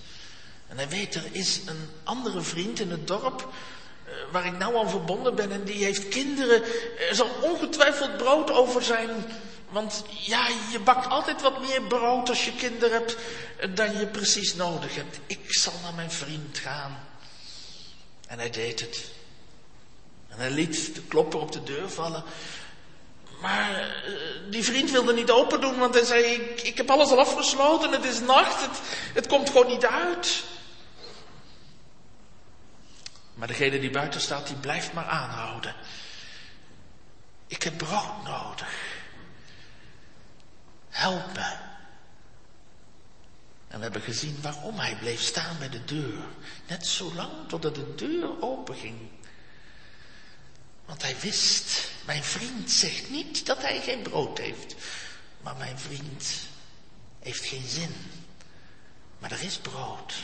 En 0.69 0.77
hij 0.77 0.89
weet, 0.89 1.15
er 1.15 1.29
is 1.33 1.61
een 1.67 1.89
andere 2.05 2.41
vriend 2.41 2.81
in 2.81 2.91
het 2.91 3.07
dorp 3.07 3.49
uh, 4.07 4.13
waar 4.33 4.47
ik 4.47 4.59
nou 4.59 4.77
aan 4.77 4.91
verbonden 4.91 5.35
ben 5.35 5.53
en 5.53 5.65
die 5.65 5.85
heeft 5.85 6.09
kinderen. 6.09 6.63
Er 7.09 7.15
zal 7.15 7.31
ongetwijfeld 7.43 8.17
brood 8.17 8.51
over 8.51 8.83
zijn. 8.83 9.11
Want 9.69 10.05
ja, 10.09 10.49
je 10.71 10.79
bakt 10.79 11.07
altijd 11.09 11.43
wat 11.43 11.61
meer 11.61 11.83
brood 11.83 12.29
als 12.29 12.45
je 12.45 12.53
kinderen 12.53 12.93
hebt 12.93 13.17
dan 13.75 13.99
je 13.99 14.07
precies 14.07 14.55
nodig 14.55 14.95
hebt. 14.95 15.19
Ik 15.27 15.53
zal 15.53 15.73
naar 15.83 15.95
mijn 15.95 16.11
vriend 16.11 16.59
gaan. 16.59 17.09
En 18.27 18.39
hij 18.39 18.51
deed 18.51 18.81
het. 18.81 19.11
En 20.31 20.39
hij 20.39 20.51
liet 20.51 20.95
de 20.95 21.03
klopper 21.03 21.41
op 21.41 21.53
de 21.53 21.63
deur 21.63 21.91
vallen. 21.91 22.25
Maar 23.41 23.71
uh, 24.09 24.15
die 24.51 24.65
vriend 24.65 24.91
wilde 24.91 25.13
niet 25.13 25.31
open 25.31 25.61
doen, 25.61 25.79
want 25.79 25.95
hij 25.95 26.05
zei, 26.05 26.25
ik, 26.25 26.61
ik 26.61 26.77
heb 26.77 26.91
alles 26.91 27.11
al 27.11 27.19
afgesloten, 27.19 27.93
het 27.93 28.05
is 28.05 28.21
nacht, 28.21 28.61
het, 28.61 28.81
het 29.15 29.27
komt 29.27 29.51
gewoon 29.51 29.67
niet 29.67 29.87
uit. 29.87 30.45
Maar 33.35 33.49
degene 33.49 33.81
die 33.81 33.91
buiten 33.91 34.21
staat, 34.21 34.47
die 34.47 34.57
blijft 34.57 34.93
maar 34.93 35.07
aanhouden. 35.07 35.75
Ik 37.47 37.63
heb 37.63 37.79
brood 37.79 38.25
nodig. 38.25 38.75
Help 40.89 41.35
me. 41.35 41.57
En 43.69 43.77
we 43.77 43.83
hebben 43.83 44.03
gezien 44.03 44.39
waarom 44.43 44.79
hij 44.79 44.97
bleef 44.97 45.21
staan 45.21 45.59
bij 45.59 45.69
de 45.69 45.85
deur. 45.85 46.23
Net 46.69 46.87
zo 46.87 47.13
lang 47.15 47.31
totdat 47.49 47.75
de 47.75 47.95
deur 47.95 48.43
openging. 48.43 48.97
Want 50.91 51.03
hij 51.03 51.17
wist, 51.21 51.91
mijn 52.05 52.23
vriend 52.23 52.71
zegt 52.71 53.11
niet 53.11 53.47
dat 53.47 53.63
hij 53.63 53.81
geen 53.81 54.03
brood 54.03 54.39
heeft. 54.39 54.75
Maar 55.41 55.57
mijn 55.57 55.79
vriend 55.79 56.25
heeft 57.21 57.45
geen 57.45 57.67
zin. 57.69 57.95
Maar 59.19 59.33
er 59.33 59.43
is 59.43 59.57
brood. 59.57 60.15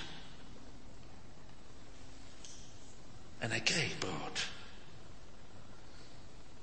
En 3.39 3.51
hij 3.51 3.61
kreeg 3.61 3.99
brood. 3.99 4.47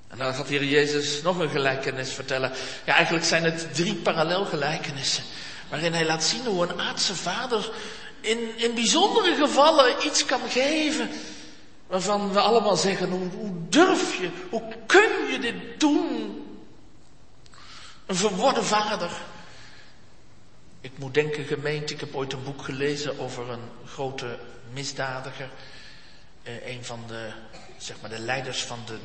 En 0.07 0.17
dan 0.17 0.33
gaat 0.33 0.47
hier 0.47 0.63
Jezus 0.63 1.21
nog 1.21 1.37
een 1.37 1.49
gelijkenis 1.49 2.13
vertellen. 2.13 2.51
Ja, 2.85 2.95
eigenlijk 2.95 3.25
zijn 3.25 3.43
het 3.43 3.75
drie 3.75 3.95
parallelgelijkenissen. 3.95 5.23
Waarin 5.69 5.93
hij 5.93 6.05
laat 6.05 6.23
zien 6.23 6.45
hoe 6.45 6.67
een 6.67 6.81
aardse 6.81 7.15
vader 7.15 7.71
in, 8.21 8.57
in 8.57 8.73
bijzondere 8.73 9.35
gevallen 9.35 10.05
iets 10.05 10.25
kan 10.25 10.49
geven. 10.49 11.09
Waarvan 11.93 12.31
we 12.31 12.39
allemaal 12.39 12.77
zeggen, 12.77 13.09
hoe, 13.09 13.51
durf 13.69 14.15
je, 14.15 14.31
hoe 14.49 14.63
kun 14.85 15.31
je 15.31 15.39
dit 15.39 15.79
doen? 15.79 16.41
Een 18.05 18.15
verworden 18.15 18.65
vader. 18.65 19.11
Ik 20.81 20.97
moet 20.97 21.13
denken, 21.13 21.45
gemeente, 21.45 21.93
ik 21.93 21.99
heb 21.99 22.15
ooit 22.15 22.33
een 22.33 22.43
boek 22.43 22.61
gelezen 22.61 23.19
over 23.19 23.49
een 23.49 23.69
grote 23.85 24.39
misdadiger. 24.71 25.49
Eh, 26.43 26.67
een 26.67 26.85
van 26.85 27.03
de, 27.07 27.31
zeg 27.77 28.01
maar, 28.01 28.09
de 28.09 28.19
leiders 28.19 28.63
van 28.63 28.79
de 28.85 28.97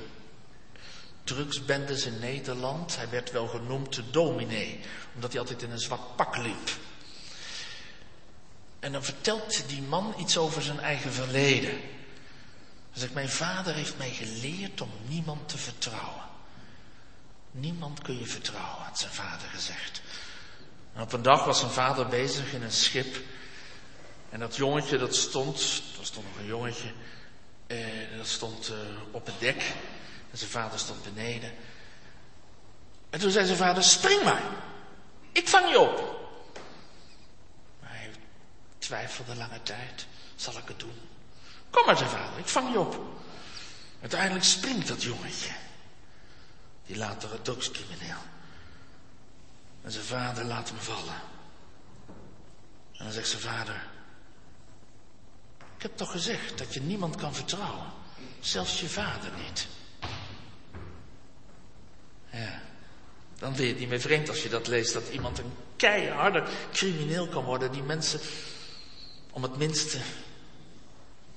drugsbendes 1.25 2.07
in 2.07 2.19
Nederland. 2.19 2.97
Hij 2.97 3.09
werd 3.11 3.31
wel 3.31 3.47
genoemd 3.47 3.95
de 3.95 4.11
dominee, 4.11 4.81
omdat 5.15 5.31
hij 5.31 5.41
altijd 5.41 5.63
in 5.63 5.71
een 5.71 5.79
zwart 5.79 6.17
pak 6.17 6.37
liep. 6.37 6.71
En 8.81 8.93
dan 8.93 9.05
vertelt 9.05 9.69
die 9.69 9.83
man 9.83 10.15
iets 10.19 10.39
over 10.39 10.63
zijn 10.63 10.81
eigen 10.81 11.13
verleden. 11.13 11.81
Hij 12.91 13.09
mijn 13.13 13.29
vader 13.29 13.75
heeft 13.75 13.99
mij 13.99 14.11
geleerd 14.11 14.81
om 14.81 14.91
niemand 15.07 15.49
te 15.49 15.59
vertrouwen. 15.59 16.23
Niemand 17.51 18.03
kun 18.03 18.19
je 18.19 18.27
vertrouwen, 18.27 18.85
had 18.85 18.99
zijn 18.99 19.13
vader 19.13 19.49
gezegd. 19.49 20.03
En 20.95 21.03
op 21.03 21.13
een 21.13 21.23
dag 21.23 21.45
was 21.45 21.59
zijn 21.59 21.71
vader 21.71 22.09
bezig 22.09 22.53
in 22.53 22.63
een 22.63 22.73
schip. 22.73 23.17
En 24.31 24.41
dat 24.41 24.57
jongetje 24.57 24.99
dat 24.99 25.17
stond, 25.17 25.83
er 25.99 26.07
stond 26.07 26.27
nog 26.27 26.39
een 26.39 26.47
jongetje, 26.47 26.93
eh, 27.67 27.79
dat 28.17 28.27
stond 28.27 28.69
eh, 28.69 28.77
op 29.11 29.27
het 29.27 29.39
dek. 29.39 29.63
En 30.31 30.39
zijn 30.39 30.51
vader 30.51 30.79
stond 30.79 31.03
beneden. 31.03 31.53
En 33.11 33.21
toen 33.21 33.31
zei 33.31 33.47
zijn 33.47 33.59
vader, 33.59 33.83
spring 33.83 34.23
maar. 34.23 34.43
Ik 35.33 35.49
vang 35.49 35.71
je 35.71 35.79
op. 35.79 36.19
Hij 37.81 38.11
twijfelde 38.79 39.35
lange 39.35 39.63
tijd. 39.63 40.07
Zal 40.37 40.59
ik 40.59 40.69
het 40.69 40.79
doen? 40.79 41.01
Kom 41.71 41.87
maar, 41.87 41.97
zei 41.97 42.11
vader, 42.11 42.39
ik 42.39 42.49
vang 42.49 42.73
je 42.73 42.79
op. 42.79 43.01
Uiteindelijk 44.01 44.45
springt 44.45 44.89
dat 44.89 45.03
jongetje. 45.03 45.51
Die 46.87 46.97
latere 46.97 47.43
drugscrimineel. 47.43 48.23
En 49.83 49.93
zijn 49.93 50.05
vader 50.05 50.45
laat 50.45 50.69
hem 50.69 50.79
vallen. 50.79 51.21
En 52.93 53.05
dan 53.05 53.13
zegt 53.13 53.29
zijn 53.29 53.43
vader, 53.43 53.87
ik 55.77 55.83
heb 55.83 55.97
toch 55.97 56.11
gezegd 56.11 56.59
dat 56.59 56.75
je 56.75 56.81
niemand 56.81 57.17
kan 57.17 57.35
vertrouwen. 57.35 57.87
Zelfs 58.41 58.81
je 58.81 58.89
vader 58.89 59.31
niet. 59.47 59.67
Ja. 62.31 62.61
Dan 63.39 63.55
vind 63.55 63.67
je 63.67 63.73
het 63.73 63.79
niet 63.79 63.89
meer 63.89 64.01
vreemd 64.01 64.29
als 64.29 64.43
je 64.43 64.49
dat 64.49 64.67
leest, 64.67 64.93
dat 64.93 65.09
iemand 65.09 65.39
een 65.39 65.53
keiharde 65.77 66.45
crimineel 66.73 67.29
kan 67.29 67.45
worden 67.45 67.73
die 67.73 67.83
mensen 67.83 68.21
om 69.31 69.43
het 69.43 69.57
minste 69.57 69.99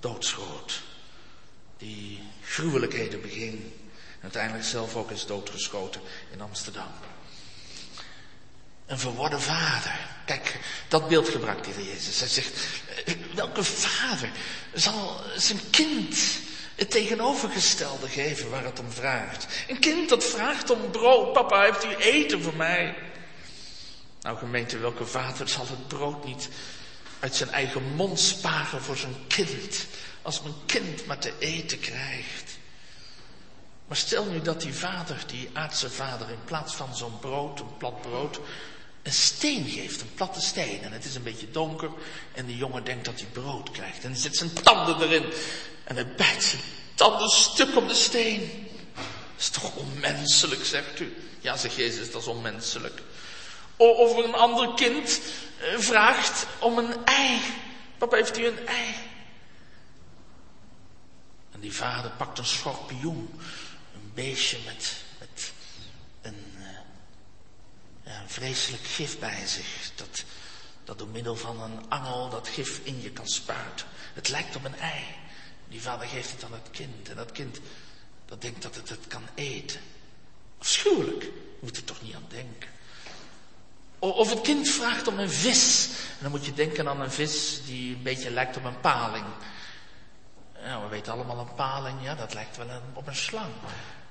doodschoot. 0.02 0.82
Die 1.78 2.20
gruwelijkheden 2.44 3.22
beging. 3.22 3.54
En 3.54 4.22
uiteindelijk 4.22 4.66
zelf 4.66 4.96
ook 4.96 5.12
is 5.12 5.26
doodgeschoten 5.26 6.02
in 6.32 6.42
Amsterdam. 6.42 6.92
Een 8.86 9.00
verworden 9.00 9.42
vader. 9.42 10.00
Kijk, 10.26 10.60
dat 10.88 11.08
beeld 11.08 11.30
gebruikt 11.30 11.66
hier 11.66 11.86
Jezus. 11.86 12.20
Hij 12.20 12.30
zegt, 12.30 12.68
eh, 13.06 13.16
welke 13.34 13.64
vader 13.64 14.32
zal 14.74 15.22
zijn 15.36 15.60
kind 15.70 16.18
het 16.76 16.92
tegenovergestelde 16.92 18.08
geven 18.08 18.50
waar 18.50 18.64
het 18.64 18.80
om 18.80 18.92
vraagt. 18.92 19.48
Een 19.68 19.80
kind 19.80 20.10
dat 20.10 20.24
vraagt 20.24 20.70
om 20.70 20.92
brood. 20.92 21.34
Papa, 21.34 21.64
heeft 21.64 21.86
u 21.86 21.96
eten 21.96 22.42
voor 22.42 22.56
mij? 22.56 22.96
Nou 24.22 24.38
gemeente, 24.38 24.78
welke 24.78 25.06
vader 25.06 25.50
zal 25.50 25.68
het 25.68 25.88
brood 25.88 26.26
niet 26.26 26.50
uit 27.22 27.36
zijn 27.36 27.50
eigen 27.50 27.84
mond 27.96 28.20
sparen 28.20 28.82
voor 28.82 28.98
zijn 28.98 29.16
kind? 29.28 29.86
Als 30.22 30.42
mijn 30.42 30.56
kind 30.66 31.06
maar 31.06 31.18
te 31.20 31.34
eten 31.40 31.80
krijgt. 31.80 32.58
Maar 33.88 33.98
stel 33.98 34.26
nu 34.26 34.42
dat 34.42 34.62
die 34.62 34.74
vader, 34.74 35.24
die 35.28 35.50
aardse 35.54 35.90
vader, 35.90 36.30
in 36.30 36.44
plaats 36.46 36.76
van 36.76 36.96
zo'n 36.96 37.20
brood, 37.20 37.60
een 37.60 37.78
plat 37.78 38.02
brood, 38.02 38.40
een 39.04 39.14
steen 39.14 39.70
geeft, 39.70 40.02
een 40.02 40.14
platte 40.14 40.42
steen. 40.42 40.82
En 40.82 40.92
het 40.92 41.06
is 41.06 41.16
een 41.16 41.24
beetje 41.24 41.52
donker 41.52 41.90
en 42.34 42.46
de 42.46 42.58
jongen 42.58 42.84
denkt 42.84 43.06
dat 43.06 43.20
hij 43.20 43.30
brood 43.32 43.72
krijgt. 43.72 44.04
En 44.04 44.12
hij 44.12 44.20
zet 44.20 44.36
zijn 44.36 44.54
tanden 44.54 45.02
erin 45.02 45.34
en 45.84 45.96
hij 45.96 46.16
bijt 46.16 46.44
zijn 46.44 46.62
tanden 46.96 47.30
stuk 47.30 47.76
op 47.76 47.88
de 47.88 47.94
steen. 47.94 48.68
Dat 48.96 49.40
is 49.40 49.50
toch 49.50 49.76
onmenselijk, 49.76 50.66
zegt 50.66 51.00
u. 51.00 51.14
Ja, 51.40 51.58
zegt 51.58 51.76
Jezus, 51.76 52.12
dat 52.12 52.22
is 52.22 52.28
onmenselijk. 52.28 53.02
Of 53.82 54.18
een 54.18 54.34
ander 54.34 54.74
kind 54.74 55.22
eh, 55.60 55.78
vraagt 55.78 56.48
om 56.60 56.78
een 56.78 57.06
ei. 57.06 57.42
Papa, 57.98 58.16
heeft 58.16 58.38
u 58.38 58.46
een 58.46 58.68
ei? 58.68 58.96
En 61.52 61.60
die 61.60 61.74
vader 61.74 62.12
pakt 62.12 62.38
een 62.38 62.46
schorpioen. 62.46 63.40
Een 63.94 64.12
beestje 64.14 64.58
met, 64.66 64.96
met 65.20 65.52
een, 66.22 66.54
uh, 66.58 66.66
ja, 68.04 68.22
een 68.22 68.30
vreselijk 68.30 68.84
gif 68.84 69.20
bij 69.20 69.48
zich. 69.48 69.92
Dat, 69.96 70.24
dat 70.84 70.98
door 70.98 71.08
middel 71.08 71.36
van 71.36 71.62
een 71.62 71.90
angel 71.90 72.30
dat 72.30 72.48
gif 72.48 72.80
in 72.84 73.02
je 73.02 73.12
kan 73.12 73.28
spuiten. 73.28 73.88
Het 74.14 74.30
lijkt 74.30 74.56
op 74.56 74.64
een 74.64 74.80
ei. 74.80 75.04
Die 75.68 75.82
vader 75.82 76.08
geeft 76.08 76.32
het 76.32 76.44
aan 76.44 76.54
het 76.54 76.70
kind. 76.72 77.10
En 77.10 77.16
dat 77.16 77.32
kind, 77.32 77.60
dat 78.26 78.42
denkt 78.42 78.62
dat 78.62 78.76
het 78.76 78.90
het 78.90 79.08
kan 79.08 79.24
eten. 79.36 79.82
Afschuwelijk. 80.58 81.30
Moet 81.60 81.78
er 81.78 81.84
toch 81.84 82.02
niet 82.02 82.16
aan 82.16 82.26
denken. 82.28 82.70
Of 84.04 84.30
het 84.30 84.42
kind 84.42 84.70
vraagt 84.70 85.08
om 85.08 85.20
een 85.20 85.32
vis. 85.32 85.88
En 85.88 86.18
dan 86.22 86.32
moet 86.32 86.46
je 86.46 86.54
denken 86.54 86.88
aan 86.88 87.02
een 87.02 87.12
vis 87.12 87.62
die 87.66 87.96
een 87.96 88.04
beetje 88.04 88.32
lijkt 88.32 88.58
op 88.58 88.64
een 88.64 88.80
paling. 88.80 89.26
Nou, 90.64 90.84
we 90.84 90.90
weten 90.90 91.14
allemaal 91.14 91.40
een 91.40 91.54
paling, 91.54 92.04
ja, 92.04 92.16
dat 92.16 92.34
lijkt 92.34 92.58
wel 92.58 92.68
op 92.94 93.08
een 93.08 93.16
slang. 93.16 93.52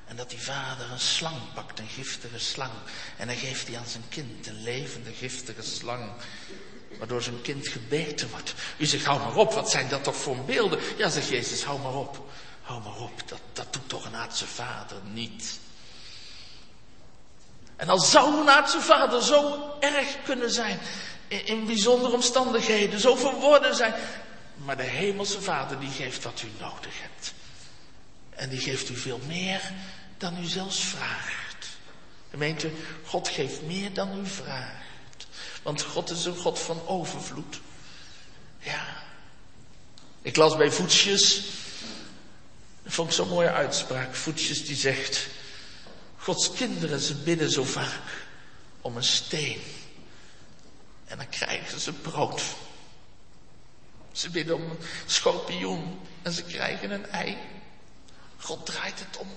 En 0.07 0.16
dat 0.16 0.30
die 0.30 0.41
vader 0.41 0.91
een 0.91 1.01
slang 1.01 1.36
pakt, 1.55 1.78
een 1.78 1.88
giftige 1.88 2.38
slang. 2.38 2.70
En 3.16 3.26
dan 3.26 3.36
geeft 3.36 3.68
hij 3.68 3.78
aan 3.78 3.86
zijn 3.86 4.05
kind 4.09 4.47
een 4.47 4.62
levende 4.62 5.12
giftige 5.12 5.62
slang 5.62 6.11
waardoor 6.99 7.22
zijn 7.22 7.43
kind 7.43 7.68
gebeten 7.68 8.30
wordt. 8.30 8.55
U 8.76 8.86
zegt, 8.86 9.05
hou 9.05 9.18
maar 9.18 9.36
op, 9.36 9.53
wat 9.53 9.70
zijn 9.70 9.88
dat 9.88 10.05
toch 10.05 10.16
voor 10.16 10.36
beelden? 10.36 10.78
Ja, 10.97 11.09
zegt 11.09 11.28
Jezus, 11.28 11.64
hou 11.64 11.80
maar 11.80 11.95
op. 11.95 12.30
Hou 12.62 12.82
maar 12.82 12.97
op, 12.97 13.28
dat, 13.28 13.41
dat 13.53 13.72
doet 13.72 13.88
toch 13.88 14.05
een 14.05 14.16
aardse 14.16 14.47
vader 14.47 14.97
niet. 15.12 15.59
En 17.80 17.88
al 17.88 18.00
zou 18.00 18.40
een 18.40 18.50
aardse 18.50 18.80
vader 18.80 19.22
zo 19.22 19.70
erg 19.80 20.16
kunnen 20.24 20.50
zijn, 20.50 20.78
in, 21.28 21.66
bijzondere 21.66 22.12
omstandigheden, 22.12 23.00
zo 23.00 23.14
verworden 23.14 23.74
zijn, 23.74 23.94
Maar 24.64 24.76
de 24.76 24.82
hemelse 24.82 25.40
vader 25.40 25.80
die 25.80 25.90
geeft 25.90 26.24
wat 26.24 26.42
u 26.42 26.48
nodig 26.60 27.00
hebt. 27.00 27.32
En 28.30 28.48
die 28.48 28.60
geeft 28.60 28.88
u 28.88 28.96
veel 28.96 29.20
meer 29.26 29.60
dan 30.18 30.42
u 30.42 30.44
zelfs 30.44 30.80
vraagt. 30.80 31.68
Gemeente, 32.30 32.70
God 33.04 33.28
geeft 33.28 33.62
meer 33.62 33.92
dan 33.92 34.18
u 34.18 34.26
vraagt. 34.26 35.26
Want 35.62 35.82
God 35.82 36.10
is 36.10 36.24
een 36.24 36.36
God 36.36 36.58
van 36.58 36.86
overvloed. 36.86 37.60
Ja. 38.58 38.86
Ik 40.22 40.36
las 40.36 40.56
bij 40.56 40.70
Voetsjes. 40.70 41.44
Dat 42.82 42.92
vond 42.92 43.08
ik 43.08 43.14
zo'n 43.14 43.28
mooie 43.28 43.52
uitspraak. 43.52 44.14
Voetsjes 44.14 44.66
die 44.66 44.76
zegt. 44.76 45.28
Gods 46.22 46.52
kinderen, 46.52 47.00
ze 47.00 47.14
bidden 47.14 47.50
zo 47.50 47.64
vaak 47.64 48.00
om 48.80 48.96
een 48.96 49.04
steen. 49.04 49.60
En 51.04 51.16
dan 51.16 51.28
krijgen 51.28 51.80
ze 51.80 51.92
brood. 51.92 52.42
Ze 54.12 54.30
bidden 54.30 54.54
om 54.54 54.62
een 54.62 54.78
schorpioen 55.06 56.00
en 56.22 56.32
ze 56.32 56.42
krijgen 56.42 56.90
een 56.90 57.06
ei. 57.06 57.36
God 58.38 58.66
draait 58.66 58.98
het 58.98 59.16
om. 59.16 59.28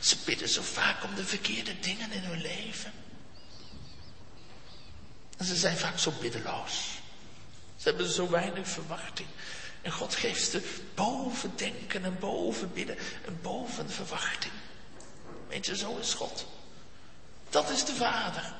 Ze 0.00 0.16
bidden 0.24 0.48
zo 0.48 0.62
vaak 0.62 1.04
om 1.04 1.14
de 1.14 1.24
verkeerde 1.24 1.80
dingen 1.80 2.12
in 2.12 2.22
hun 2.22 2.40
leven. 2.40 2.92
En 5.36 5.44
ze 5.44 5.56
zijn 5.56 5.76
vaak 5.76 5.98
zo 5.98 6.12
biddeloos. 6.20 6.88
Ze 7.76 7.88
hebben 7.88 8.08
zo 8.08 8.30
weinig 8.30 8.68
verwachting. 8.68 9.28
En 9.82 9.92
God 9.92 10.14
geeft 10.14 10.50
ze 10.50 10.80
boven 10.94 11.52
denken 11.56 12.04
en 12.04 12.18
boven 12.18 12.72
bidden 12.72 12.98
en 13.26 13.38
boven 13.42 13.90
verwachting. 13.90 14.52
Weet 15.48 15.66
je, 15.66 15.76
zo 15.76 15.96
is 15.96 16.14
God. 16.14 16.46
Dat 17.50 17.70
is 17.70 17.84
de 17.84 17.94
Vader. 17.94 18.52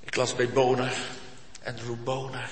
Ik 0.00 0.16
las 0.16 0.34
bij 0.34 0.50
Bonar, 0.50 0.92
Andrew 1.64 1.96
Bonar. 2.04 2.50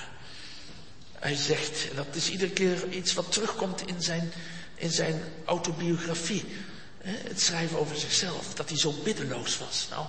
Hij 1.12 1.34
zegt, 1.34 1.90
en 1.90 1.96
dat 1.96 2.06
is 2.14 2.30
iedere 2.30 2.50
keer 2.50 2.88
iets 2.88 3.14
wat 3.14 3.32
terugkomt 3.32 3.86
in 3.86 4.02
zijn, 4.02 4.32
in 4.74 4.90
zijn 4.90 5.22
autobiografie. 5.44 6.44
Het 7.02 7.40
schrijven 7.40 7.78
over 7.78 7.96
zichzelf, 7.96 8.54
dat 8.54 8.68
hij 8.68 8.78
zo 8.78 8.94
biddeloos 9.04 9.58
was. 9.58 9.86
Nou, 9.90 10.06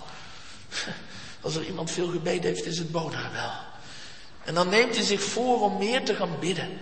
als 1.41 1.55
er 1.55 1.65
iemand 1.65 1.91
veel 1.91 2.07
gebeden 2.07 2.53
heeft, 2.53 2.65
is 2.65 2.77
het 2.77 2.91
Bonar 2.91 3.31
wel. 3.31 3.51
En 4.43 4.53
dan 4.53 4.69
neemt 4.69 4.95
hij 4.95 5.03
zich 5.03 5.21
voor 5.21 5.61
om 5.61 5.77
meer 5.77 6.05
te 6.05 6.15
gaan 6.15 6.39
bidden. 6.39 6.77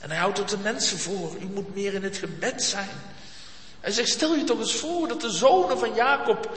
En 0.00 0.10
hij 0.10 0.18
houdt 0.18 0.38
het 0.38 0.48
de 0.48 0.58
mensen 0.58 0.98
voor, 0.98 1.36
u 1.40 1.44
moet 1.44 1.74
meer 1.74 1.94
in 1.94 2.02
het 2.02 2.16
gebed 2.16 2.62
zijn. 2.62 2.88
Hij 3.80 3.92
zegt, 3.92 4.08
stel 4.08 4.34
je 4.34 4.44
toch 4.44 4.58
eens 4.58 4.74
voor 4.74 5.08
dat 5.08 5.20
de 5.20 5.30
zonen 5.30 5.78
van 5.78 5.94
Jacob 5.94 6.56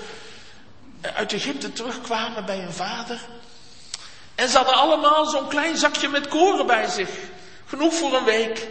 uit 1.02 1.34
Egypte 1.34 1.74
terugkwamen 1.74 2.46
bij 2.46 2.60
hun 2.60 2.74
vader. 2.74 3.20
En 4.36 4.50
ze 4.50 4.58
hadden 4.58 4.76
allemaal 4.76 5.26
zo'n 5.26 5.48
klein 5.48 5.78
zakje 5.78 6.08
met 6.08 6.28
koren 6.28 6.68
bij 6.68 6.88
zich. 6.88 7.10
Genoeg 7.66 7.94
voor 7.94 8.14
een 8.14 8.24
week. 8.24 8.68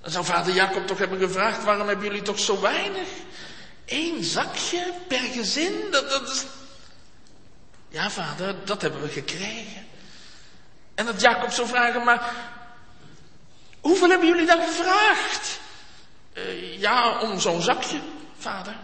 Dan 0.00 0.10
zou 0.10 0.24
vader 0.24 0.54
Jacob 0.54 0.86
toch 0.86 0.98
hebben 0.98 1.18
gevraagd, 1.18 1.64
waarom 1.64 1.88
hebben 1.88 2.06
jullie 2.06 2.22
toch 2.22 2.38
zo 2.38 2.60
weinig? 2.60 3.08
Eén 3.86 4.24
zakje 4.24 4.92
per 5.08 5.18
gezin, 5.18 5.72
dat, 5.90 6.10
dat 6.10 6.28
is... 6.28 6.44
Ja 7.88 8.10
vader, 8.10 8.54
dat 8.64 8.82
hebben 8.82 9.02
we 9.02 9.08
gekregen. 9.08 9.86
En 10.94 11.06
dat 11.06 11.20
Jacob 11.20 11.50
zou 11.50 11.68
vragen, 11.68 12.04
maar 12.04 12.32
hoeveel 13.80 14.08
hebben 14.08 14.28
jullie 14.28 14.46
dan 14.46 14.60
gevraagd? 14.60 15.60
Uh, 16.34 16.78
ja, 16.78 17.20
om 17.20 17.40
zo'n 17.40 17.62
zakje, 17.62 18.00
vader. 18.38 18.76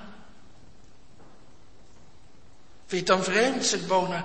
Vind 2.86 3.06
je 3.06 3.12
het 3.12 3.24
dan 3.24 3.34
vreemd, 3.34 3.64
zegt 3.64 3.86
Bona, 3.86 4.24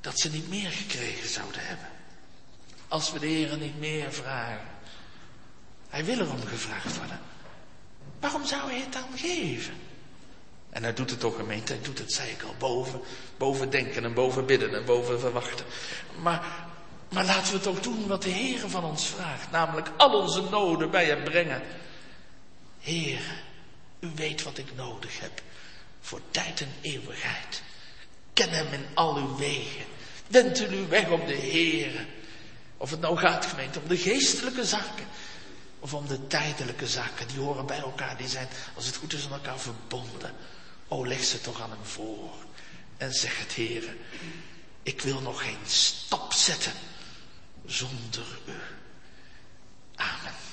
dat 0.00 0.18
ze 0.18 0.30
niet 0.30 0.48
meer 0.48 0.70
gekregen 0.70 1.28
zouden 1.28 1.66
hebben? 1.66 1.88
Als 2.88 3.12
we 3.12 3.18
de 3.18 3.26
Heer 3.26 3.56
niet 3.56 3.78
meer 3.78 4.12
vragen. 4.12 4.66
Hij 5.88 6.04
wil 6.04 6.18
erom 6.18 6.46
gevraagd 6.46 6.96
worden. 6.96 7.20
Waarom 8.20 8.46
zou 8.46 8.70
hij 8.70 8.80
het 8.80 8.92
dan 8.92 9.18
geven? 9.18 9.74
En 10.70 10.82
hij 10.82 10.94
doet 10.94 11.10
het 11.10 11.20
toch 11.20 11.36
gemeente, 11.36 11.72
hij 11.72 11.82
doet 11.82 11.98
het, 11.98 12.12
zei 12.12 12.30
ik 12.30 12.42
al, 12.42 12.54
boven, 12.58 13.00
boven 13.36 13.70
denken 13.70 14.04
en 14.04 14.14
boven 14.14 14.46
bidden 14.46 14.74
en 14.74 14.84
boven 14.84 15.20
verwachten. 15.20 15.66
Maar, 16.22 16.67
maar 17.08 17.24
laten 17.24 17.52
we 17.52 17.60
toch 17.60 17.80
doen 17.80 18.06
wat 18.06 18.22
de 18.22 18.28
Heer 18.28 18.68
van 18.68 18.84
ons 18.84 19.06
vraagt, 19.06 19.50
namelijk 19.50 19.90
al 19.96 20.20
onze 20.20 20.42
noden 20.42 20.90
bij 20.90 21.04
hem 21.04 21.24
brengen. 21.24 21.62
Heer, 22.80 23.20
u 24.00 24.10
weet 24.14 24.42
wat 24.42 24.58
ik 24.58 24.74
nodig 24.74 25.20
heb 25.20 25.42
voor 26.00 26.20
tijd 26.30 26.60
en 26.60 26.72
eeuwigheid. 26.80 27.62
Ken 28.32 28.50
hem 28.50 28.72
in 28.72 28.86
al 28.94 29.16
uw 29.16 29.36
wegen. 29.36 29.84
Wend 30.26 30.60
u 30.60 30.86
weg 30.88 31.08
op 31.08 31.26
de 31.26 31.34
Heer. 31.34 32.06
Of 32.76 32.90
het 32.90 33.00
nou 33.00 33.16
gaat, 33.16 33.46
gemeente, 33.46 33.80
om 33.80 33.88
de 33.88 33.96
geestelijke 33.96 34.64
zaken. 34.64 35.06
Of 35.78 35.94
om 35.94 36.06
de 36.06 36.26
tijdelijke 36.26 36.86
zaken. 36.86 37.26
Die 37.28 37.38
horen 37.38 37.66
bij 37.66 37.78
elkaar. 37.78 38.16
Die 38.16 38.28
zijn, 38.28 38.48
als 38.74 38.86
het 38.86 38.96
goed 38.96 39.12
is, 39.12 39.24
aan 39.24 39.32
elkaar 39.32 39.58
verbonden. 39.58 40.34
O, 40.88 41.06
leg 41.06 41.24
ze 41.24 41.40
toch 41.40 41.60
aan 41.60 41.70
hem 41.70 41.84
voor. 41.84 42.34
En 42.96 43.12
zeg 43.12 43.38
het, 43.38 43.52
Heer. 43.52 43.96
Ik 44.82 45.00
wil 45.00 45.20
nog 45.20 45.42
geen 45.42 45.58
stap 45.66 46.32
zetten 46.32 46.72
zonder 47.68 48.38
u. 48.46 48.52
Amen. 49.96 50.47